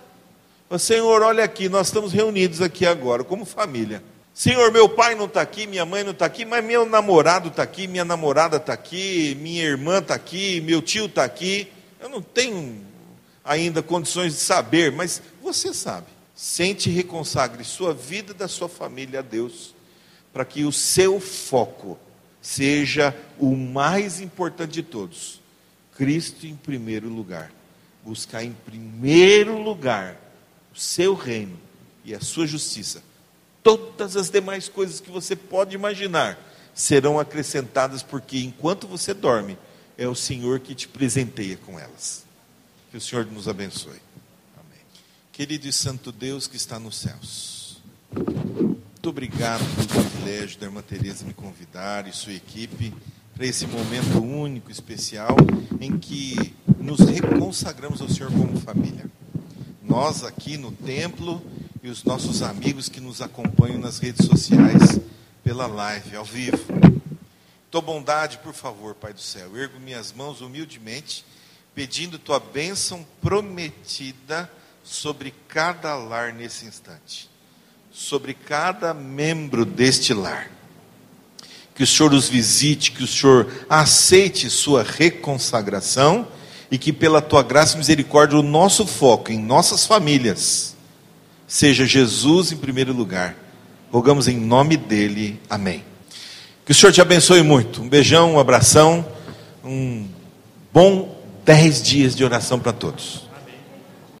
Senhor, 0.79 1.21
olha 1.21 1.43
aqui, 1.43 1.67
nós 1.67 1.87
estamos 1.87 2.13
reunidos 2.13 2.61
aqui 2.61 2.85
agora, 2.85 3.23
como 3.23 3.45
família. 3.45 4.01
Senhor, 4.33 4.71
meu 4.71 4.87
pai 4.87 5.13
não 5.13 5.25
está 5.25 5.41
aqui, 5.41 5.67
minha 5.67 5.85
mãe 5.85 6.03
não 6.03 6.11
está 6.11 6.25
aqui, 6.25 6.45
mas 6.45 6.63
meu 6.63 6.85
namorado 6.85 7.49
está 7.49 7.63
aqui, 7.63 7.85
minha 7.87 8.05
namorada 8.05 8.57
está 8.57 8.73
aqui, 8.73 9.35
minha 9.41 9.63
irmã 9.63 9.99
está 9.99 10.15
aqui, 10.15 10.61
meu 10.61 10.81
tio 10.81 11.05
está 11.05 11.23
aqui. 11.23 11.67
Eu 11.99 12.07
não 12.07 12.21
tenho 12.21 12.85
ainda 13.43 13.83
condições 13.83 14.33
de 14.33 14.39
saber, 14.39 14.91
mas 14.91 15.21
você 15.41 15.73
sabe. 15.73 16.07
Sente 16.33 16.89
e 16.89 16.93
reconsagre 16.93 17.63
sua 17.63 17.93
vida 17.93 18.33
da 18.33 18.47
sua 18.47 18.69
família 18.69 19.19
a 19.19 19.21
Deus, 19.21 19.75
para 20.31 20.45
que 20.45 20.63
o 20.63 20.71
seu 20.71 21.19
foco 21.19 21.99
seja 22.41 23.15
o 23.37 23.55
mais 23.55 24.21
importante 24.21 24.71
de 24.71 24.83
todos. 24.83 25.41
Cristo 25.95 26.47
em 26.47 26.55
primeiro 26.55 27.09
lugar. 27.09 27.51
Buscar 28.03 28.43
em 28.43 28.53
primeiro 28.65 29.61
lugar 29.61 30.17
o 30.73 30.79
seu 30.79 31.13
reino 31.13 31.59
e 32.03 32.13
a 32.15 32.19
sua 32.19 32.47
justiça 32.47 33.03
todas 33.63 34.15
as 34.15 34.29
demais 34.29 34.67
coisas 34.67 34.99
que 34.99 35.11
você 35.11 35.35
pode 35.35 35.75
imaginar 35.75 36.37
serão 36.73 37.19
acrescentadas, 37.19 38.01
porque 38.01 38.39
enquanto 38.39 38.87
você 38.87 39.13
dorme, 39.13 39.57
é 39.97 40.07
o 40.07 40.15
Senhor 40.15 40.59
que 40.59 40.73
te 40.73 40.87
presenteia 40.87 41.57
com 41.57 41.79
elas. 41.79 42.25
Que 42.89 42.97
o 42.97 43.01
Senhor 43.01 43.25
nos 43.25 43.47
abençoe. 43.47 43.99
Amém. 44.57 44.81
Querido 45.31 45.67
e 45.67 45.73
Santo 45.73 46.11
Deus 46.11 46.47
que 46.47 46.57
está 46.57 46.79
nos 46.79 46.97
céus, 46.97 47.81
muito 48.13 49.09
obrigado 49.09 49.63
pelo 49.75 49.87
privilégio 49.87 50.59
da 50.59 50.67
irmã 50.67 50.81
Tereza 50.81 51.25
me 51.25 51.33
convidar 51.33 52.07
e 52.07 52.13
sua 52.13 52.33
equipe 52.33 52.93
para 53.35 53.45
esse 53.45 53.65
momento 53.65 54.21
único, 54.21 54.71
especial, 54.71 55.35
em 55.79 55.97
que 55.97 56.53
nos 56.77 56.99
reconsagramos 56.99 58.01
ao 58.01 58.09
Senhor 58.09 58.31
como 58.31 58.59
família. 58.59 59.09
Nós 59.91 60.23
aqui 60.23 60.55
no 60.55 60.71
templo 60.71 61.45
e 61.83 61.89
os 61.89 62.05
nossos 62.05 62.41
amigos 62.41 62.87
que 62.87 63.01
nos 63.01 63.21
acompanham 63.21 63.77
nas 63.77 63.99
redes 63.99 64.25
sociais 64.25 65.01
pela 65.43 65.67
live, 65.67 66.15
ao 66.15 66.23
vivo. 66.23 66.63
Tua 67.69 67.81
bondade, 67.81 68.37
por 68.37 68.53
favor, 68.53 68.95
Pai 68.95 69.11
do 69.11 69.19
céu, 69.19 69.57
ergo 69.57 69.81
minhas 69.81 70.13
mãos 70.13 70.39
humildemente, 70.39 71.25
pedindo 71.75 72.17
tua 72.17 72.39
bênção 72.39 73.05
prometida 73.21 74.49
sobre 74.81 75.33
cada 75.49 75.93
lar 75.93 76.31
nesse 76.31 76.65
instante, 76.65 77.29
sobre 77.91 78.33
cada 78.33 78.93
membro 78.93 79.65
deste 79.65 80.13
lar. 80.13 80.49
Que 81.75 81.83
o 81.83 81.87
Senhor 81.87 82.13
os 82.13 82.29
visite, 82.29 82.93
que 82.93 83.03
o 83.03 83.07
Senhor 83.07 83.65
aceite 83.69 84.49
sua 84.49 84.83
reconsagração 84.83 86.29
e 86.71 86.77
que 86.77 86.93
pela 86.93 87.21
tua 87.21 87.43
graça 87.43 87.75
e 87.75 87.77
misericórdia 87.77 88.39
o 88.39 88.41
nosso 88.41 88.87
foco 88.87 89.31
em 89.31 89.37
nossas 89.37 89.85
famílias 89.85 90.73
seja 91.45 91.85
Jesus 91.85 92.53
em 92.53 92.57
primeiro 92.57 92.93
lugar. 92.93 93.35
Rogamos 93.91 94.29
em 94.29 94.37
nome 94.37 94.77
dele. 94.77 95.37
Amém. 95.49 95.83
Que 96.65 96.71
o 96.71 96.75
Senhor 96.75 96.93
te 96.93 97.01
abençoe 97.01 97.43
muito. 97.43 97.81
Um 97.81 97.89
beijão, 97.89 98.35
um 98.35 98.39
abração, 98.39 99.05
um 99.61 100.07
bom 100.73 101.19
dez 101.43 101.81
dias 101.81 102.15
de 102.15 102.23
oração 102.23 102.57
para 102.57 102.71
todos. 102.71 103.29